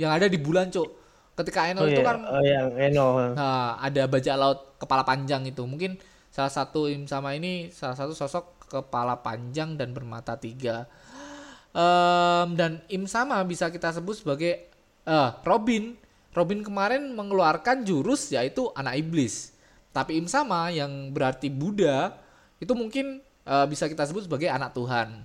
yang 0.00 0.10
ada 0.10 0.26
di 0.26 0.40
bulan 0.40 0.72
cuk 0.72 1.04
ketika 1.34 1.66
Enol 1.66 1.86
Oh 1.86 1.90
itu 1.90 2.02
iya, 2.02 2.06
kan 2.06 2.18
oh, 2.24 2.42
yang 2.42 2.68
Enol. 2.78 3.34
Nah, 3.34 3.78
ada 3.78 4.02
bajak 4.06 4.36
laut 4.38 4.60
kepala 4.78 5.02
panjang 5.02 5.42
itu. 5.46 5.62
Mungkin 5.66 5.98
salah 6.30 6.50
satu 6.50 6.86
Im 6.90 7.06
sama 7.10 7.34
ini 7.34 7.70
salah 7.74 7.98
satu 7.98 8.14
sosok 8.14 8.70
kepala 8.70 9.18
panjang 9.22 9.74
dan 9.74 9.90
bermata 9.90 10.38
tiga. 10.38 10.86
Em, 11.74 12.54
dan 12.54 12.82
Im 12.90 13.10
sama 13.10 13.42
bisa 13.42 13.70
kita 13.70 13.90
sebut 13.90 14.14
sebagai 14.14 14.70
eh 15.04 15.30
Robin. 15.42 15.98
Robin 16.34 16.66
kemarin 16.66 17.14
mengeluarkan 17.14 17.86
jurus 17.86 18.34
yaitu 18.34 18.66
anak 18.74 18.98
iblis. 18.98 19.53
Tapi 19.94 20.18
Im 20.18 20.26
sama 20.26 20.74
yang 20.74 21.14
berarti 21.14 21.46
Buddha 21.46 22.18
itu 22.58 22.74
mungkin 22.74 23.22
eh, 23.46 23.66
bisa 23.70 23.86
kita 23.86 24.02
sebut 24.10 24.26
sebagai 24.26 24.50
anak 24.50 24.74
Tuhan. 24.74 25.22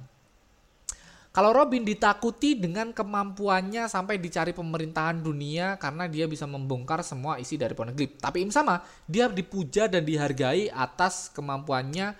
Kalau 1.29 1.53
Robin 1.53 1.86
ditakuti 1.86 2.58
dengan 2.58 2.89
kemampuannya 2.89 3.86
sampai 3.86 4.17
dicari 4.17 4.49
pemerintahan 4.49 5.21
dunia 5.21 5.77
karena 5.77 6.10
dia 6.10 6.25
bisa 6.25 6.49
membongkar 6.49 7.05
semua 7.05 7.38
isi 7.38 7.53
dari 7.53 7.77
Poneglyph. 7.77 8.17
Tapi 8.17 8.41
Im 8.45 8.49
sama, 8.49 8.82
dia 9.05 9.29
dipuja 9.29 9.86
dan 9.86 10.05
dihargai 10.05 10.73
atas 10.73 11.29
kemampuannya 11.34 12.17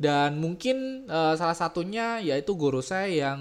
dan 0.00 0.40
mungkin 0.40 1.08
eh, 1.08 1.34
salah 1.36 1.56
satunya 1.56 2.20
yaitu 2.20 2.56
Gorosei 2.56 3.20
yang 3.20 3.40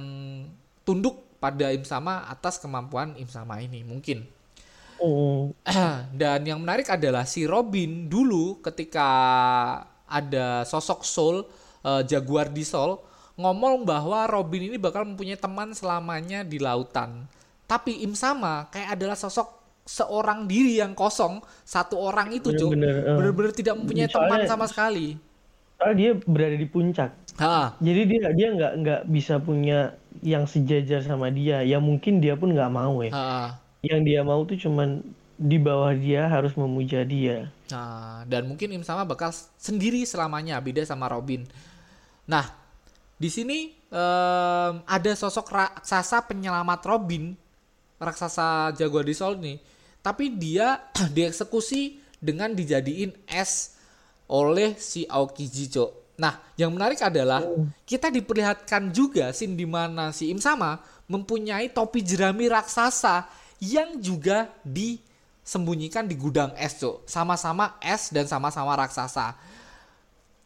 tunduk 0.84 1.24
pada 1.38 1.70
Im 1.70 1.86
sama 1.86 2.26
atas 2.28 2.58
kemampuan 2.58 3.16
Im 3.16 3.30
sama 3.30 3.60
ini 3.64 3.84
mungkin. 3.84 4.37
Oh, 5.00 5.54
Dan 6.22 6.40
yang 6.44 6.60
menarik 6.60 6.88
adalah 6.88 7.24
si 7.24 7.46
Robin 7.46 8.08
dulu 8.08 8.60
ketika 8.60 9.08
ada 10.08 10.64
sosok 10.64 11.04
Soul 11.04 11.44
eh, 11.84 12.02
Jaguar 12.04 12.50
di 12.50 12.64
Soul 12.64 12.98
ngomong 13.38 13.86
bahwa 13.86 14.26
Robin 14.26 14.66
ini 14.66 14.82
bakal 14.82 15.06
mempunyai 15.06 15.38
teman 15.38 15.70
selamanya 15.72 16.42
di 16.42 16.58
lautan. 16.58 17.30
Tapi 17.68 18.02
Im 18.02 18.18
sama 18.18 18.66
kayak 18.68 18.98
adalah 18.98 19.14
sosok 19.14 19.54
seorang 19.88 20.50
diri 20.50 20.82
yang 20.82 20.92
kosong, 20.92 21.40
satu 21.64 21.96
orang 21.96 22.34
itu, 22.34 22.52
Cuk. 22.52 22.76
Bener-bener, 22.76 23.08
eh. 23.08 23.16
Bener-bener 23.16 23.52
tidak 23.56 23.76
mempunyai 23.80 24.10
teman 24.10 24.28
Soalnya- 24.44 24.50
sama 24.50 24.66
sekali. 24.68 25.16
soalnya 25.78 25.96
dia 25.96 26.12
berada 26.26 26.58
di 26.58 26.66
puncak. 26.66 27.12
Ha, 27.38 27.78
Jadi 27.78 28.02
dia 28.10 28.34
dia 28.34 28.48
nggak 28.50 28.74
nggak 28.82 29.02
bisa 29.08 29.38
punya 29.38 29.94
yang 30.26 30.50
sejajar 30.50 31.06
sama 31.06 31.30
dia. 31.30 31.62
Ya 31.62 31.78
mungkin 31.78 32.18
dia 32.18 32.34
pun 32.34 32.50
nggak 32.50 32.72
mau 32.74 33.06
ya. 33.06 33.14
ha. 33.14 33.62
Yang 33.86 34.02
dia 34.06 34.22
mau 34.26 34.42
tuh 34.44 34.58
cuman 34.58 35.02
di 35.38 35.62
bawah 35.62 35.94
dia 35.94 36.26
harus 36.26 36.58
memuja 36.58 37.06
dia. 37.06 37.54
Nah, 37.70 38.26
dan 38.26 38.50
mungkin 38.50 38.74
Im 38.74 38.82
sama 38.82 39.06
bakal 39.06 39.30
sendiri 39.62 40.02
selamanya 40.02 40.58
beda 40.58 40.82
sama 40.82 41.06
Robin. 41.06 41.46
Nah, 42.26 42.50
di 43.22 43.30
sini 43.30 43.70
em, 43.94 44.74
ada 44.82 45.12
sosok 45.14 45.54
raksasa 45.54 46.26
penyelamat 46.26 46.82
Robin, 46.90 47.38
raksasa 48.02 48.74
Jaguar 48.74 49.06
di 49.06 49.14
Sol 49.14 49.38
nih. 49.38 49.62
Tapi 50.02 50.34
dia 50.34 50.82
dieksekusi 51.16 52.02
dengan 52.18 52.58
dijadiin 52.58 53.14
es 53.30 53.78
oleh 54.26 54.74
si 54.82 55.06
Aokiji, 55.06 55.70
Cok. 55.70 55.92
Nah, 56.18 56.34
yang 56.58 56.74
menarik 56.74 56.98
adalah 56.98 57.46
kita 57.86 58.10
diperlihatkan 58.10 58.90
juga 58.90 59.30
scene 59.30 59.54
di 59.54 59.70
mana 59.70 60.10
si 60.10 60.34
Im 60.34 60.42
sama 60.42 60.82
mempunyai 61.06 61.70
topi 61.70 62.02
jerami 62.02 62.50
raksasa 62.50 63.30
yang 63.58 63.98
juga 63.98 64.52
disembunyikan 64.62 66.06
di 66.06 66.16
gudang 66.18 66.54
es, 66.58 66.78
Cok. 66.78 67.10
Sama-sama 67.10 67.78
es 67.82 68.14
dan 68.14 68.30
sama-sama 68.30 68.78
raksasa. 68.78 69.34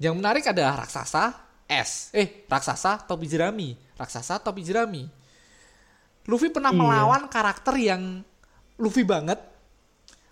Yang 0.02 0.16
menarik 0.18 0.46
adalah 0.48 0.82
raksasa 0.82 1.36
es. 1.68 2.10
Eh, 2.12 2.48
raksasa 2.48 3.04
topi 3.06 3.28
jerami. 3.28 3.76
Raksasa 4.00 4.42
topi 4.42 4.66
jerami. 4.66 5.06
Luffy 6.26 6.50
pernah 6.54 6.70
Iya. 6.74 6.80
melawan 6.80 7.24
karakter 7.28 7.76
yang 7.82 8.22
Luffy 8.78 9.06
banget, 9.06 9.38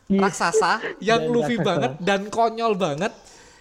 Iya. 0.09 0.25
raksasa 0.25 0.81
yang 1.01 1.29
Dan 1.29 1.33
Luffy 1.33 1.57
raksasa. 1.57 1.69
banget 1.69 1.91
dan 2.01 2.21
konyol 2.33 2.73
banget. 2.77 3.13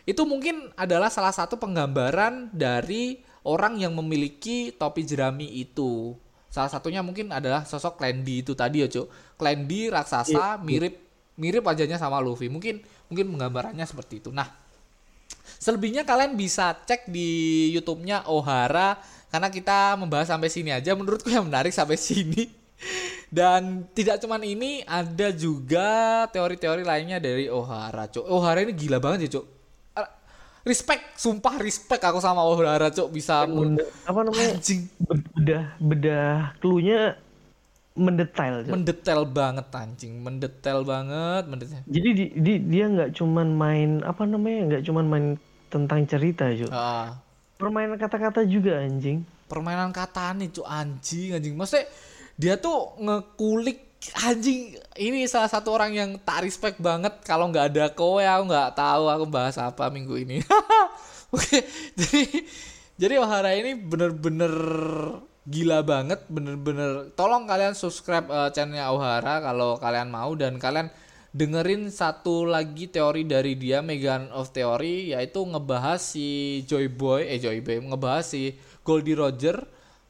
Itu 0.09 0.25
mungkin 0.25 0.73
adalah 0.77 1.13
salah 1.13 1.33
satu 1.37 1.61
penggambaran 1.61 2.49
dari 2.57 3.21
orang 3.45 3.77
yang 3.77 3.93
memiliki 3.93 4.73
topi 4.73 5.05
jerami 5.05 5.61
itu. 5.61 6.17
Salah 6.59 6.75
satunya 6.75 7.07
mungkin 7.07 7.31
adalah 7.31 7.63
sosok 7.63 8.03
Clandy 8.03 8.43
itu 8.43 8.59
tadi 8.59 8.83
ya, 8.83 8.91
Cuk. 8.91 9.39
Clandy 9.39 9.95
raksasa 9.95 10.59
mirip 10.59 10.99
mirip 11.39 11.63
wajahnya 11.63 12.03
sama 12.03 12.19
Luffy. 12.19 12.51
Mungkin 12.51 12.83
mungkin 13.07 13.31
penggambarannya 13.31 13.87
seperti 13.87 14.19
itu. 14.19 14.35
Nah, 14.35 14.51
Selebihnya 15.59 16.07
kalian 16.07 16.39
bisa 16.39 16.71
cek 16.87 17.11
di 17.11 17.69
YouTube-nya 17.75 18.31
Ohara 18.31 18.95
karena 19.29 19.49
kita 19.51 19.99
membahas 19.99 20.31
sampai 20.31 20.49
sini 20.49 20.71
aja 20.71 20.95
menurutku 20.95 21.29
yang 21.29 21.51
menarik 21.51 21.75
sampai 21.75 21.99
sini. 22.11 22.47
Dan 23.29 23.85
tidak 23.93 24.23
cuman 24.25 24.41
ini 24.41 24.87
ada 24.87 25.35
juga 25.35 26.25
teori-teori 26.31 26.87
lainnya 26.87 27.19
dari 27.21 27.51
Ohara, 27.51 28.09
Cuk. 28.09 28.25
Ohara 28.25 28.65
ini 28.65 28.73
gila 28.73 29.03
banget 29.03 29.29
ya, 29.29 29.39
Cuk. 29.39 29.58
Respect, 30.69 31.17
sumpah 31.17 31.57
respect 31.57 32.05
aku 32.05 32.21
sama 32.21 32.45
Ohara, 32.45 32.93
Cuk. 32.93 33.09
Bisa 33.09 33.49
men- 33.49 33.81
apa 34.05 34.21
namanya? 34.21 34.61
anjing 34.61 34.85
Bedah 35.33 35.65
bedah 35.81 36.53
cluenya 36.61 37.17
mendetail. 37.97 38.63
Cok. 38.63 38.73
mendetail 38.77 39.21
banget 39.25 39.67
anjing, 39.73 40.13
mendetail 40.21 40.85
banget, 40.85 41.43
mendetail. 41.49 41.83
Jadi 41.89 42.09
di, 42.13 42.25
di- 42.37 42.63
dia 42.69 42.85
nggak 42.87 43.17
cuman 43.17 43.49
main 43.49 43.91
apa 44.05 44.23
namanya? 44.23 44.61
nggak 44.69 44.83
cuman 44.85 45.05
main 45.09 45.27
tentang 45.67 46.05
cerita, 46.05 46.53
Cok. 46.53 46.71
Ah. 46.71 47.17
Permainan 47.57 47.97
kata-kata 47.97 48.45
juga 48.45 48.79
anjing. 48.79 49.25
permainan 49.49 49.89
kata 49.91 50.37
nih 50.37 50.53
cu 50.53 50.61
anjing 50.61 51.33
anjing 51.33 51.57
maksudnya 51.57 51.89
dia 52.37 52.61
tuh 52.61 52.93
ngekulik 53.01 53.88
anjing 54.23 54.79
ini 54.95 55.27
salah 55.27 55.51
satu 55.51 55.75
orang 55.75 55.91
yang 55.91 56.11
tak 56.23 56.47
respect 56.47 56.79
banget 56.79 57.19
kalau 57.27 57.51
nggak 57.51 57.75
ada 57.75 57.85
kowe 57.91 58.23
aku 58.23 58.43
nggak 58.47 58.71
tahu 58.79 59.05
aku 59.11 59.25
bahas 59.27 59.59
apa 59.59 59.91
minggu 59.91 60.15
ini. 60.19 60.39
Oke 61.35 61.61
jadi 61.99 62.47
jadi 62.97 63.15
Ohara 63.21 63.53
ini 63.53 63.77
bener-bener 63.77 64.55
gila 65.49 65.81
banget 65.81 66.25
bener-bener 66.29 67.13
tolong 67.17 67.49
kalian 67.49 67.73
subscribe 67.73 68.29
eh, 68.29 68.51
channelnya 68.53 68.93
Ohara 68.93 69.41
kalau 69.41 69.77
kalian 69.77 70.09
mau 70.09 70.33
dan 70.37 70.57
kalian 70.61 70.89
dengerin 71.33 71.93
satu 71.93 72.49
lagi 72.49 72.89
teori 72.89 73.29
dari 73.29 73.57
dia 73.57 73.85
Megan 73.85 74.33
of 74.33 74.53
Theory 74.53 75.13
yaitu 75.13 75.45
ngebahas 75.45 76.01
si 76.01 76.61
Joy 76.65 76.89
Boy 76.89 77.29
eh 77.29 77.37
Joy 77.37 77.61
Boy 77.61 77.85
ngebahas 77.85 78.25
si 78.25 78.57
Goldie 78.81 79.17
Roger 79.17 79.57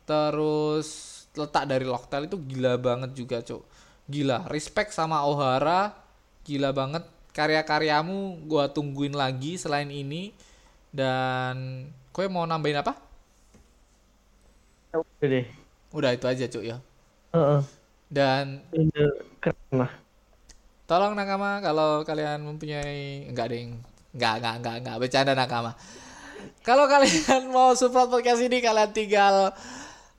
terus 0.06 1.18
letak 1.34 1.70
dari 1.70 1.86
Locktail 1.86 2.26
itu 2.26 2.38
gila 2.38 2.78
banget 2.78 3.14
juga 3.14 3.42
cok 3.42 3.77
gila 4.08 4.48
respect 4.48 4.90
sama 4.96 5.22
Ohara 5.22 5.92
gila 6.42 6.72
banget 6.72 7.04
karya-karyamu 7.36 8.48
gua 8.48 8.66
tungguin 8.72 9.12
lagi 9.14 9.60
selain 9.60 9.88
ini 9.92 10.32
dan 10.90 11.86
kowe 12.10 12.24
mau 12.26 12.48
nambahin 12.48 12.80
apa 12.80 12.96
Udah 14.92 15.28
deh. 15.28 15.46
udah 15.92 16.10
itu 16.16 16.26
aja 16.26 16.44
cok 16.48 16.64
ya 16.64 16.76
Heeh. 17.36 17.60
dan 18.08 18.64
Udah 18.72 19.08
keren 19.38 19.72
lah. 19.76 19.92
Tolong 20.88 21.12
nakama 21.12 21.60
kalau 21.60 22.00
kalian 22.08 22.40
mempunyai 22.40 23.28
enggak 23.28 23.52
ding. 23.52 23.76
Enggak, 24.16 24.34
enggak, 24.40 24.54
enggak, 24.56 24.74
enggak 24.80 24.96
bercanda 24.96 25.32
nakama. 25.36 25.72
Kalau 26.64 26.88
kalian 26.88 27.42
mau 27.54 27.76
support 27.76 28.08
podcast 28.08 28.40
ini 28.40 28.64
kalian 28.64 28.90
tinggal 28.96 29.52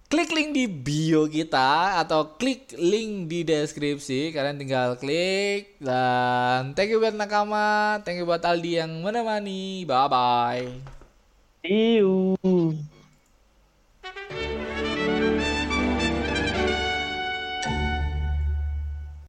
klik 0.10 0.34
link 0.34 0.50
di 0.58 0.66
bio 0.66 1.30
kita 1.30 2.02
atau 2.02 2.36
klik 2.36 2.74
link 2.76 3.30
di 3.30 3.46
deskripsi. 3.46 4.34
Kalian 4.34 4.58
tinggal 4.58 4.98
klik 4.98 5.78
dan 5.78 6.74
thank 6.74 6.90
you 6.90 6.98
buat 6.98 7.14
nakama. 7.14 8.02
Thank 8.02 8.20
you 8.20 8.26
buat 8.26 8.42
Aldi 8.42 8.82
yang 8.82 8.92
menemani. 9.06 9.86
Bye 9.86 10.10
bye 10.10 11.00
see 11.64 11.98
you. 12.02 12.36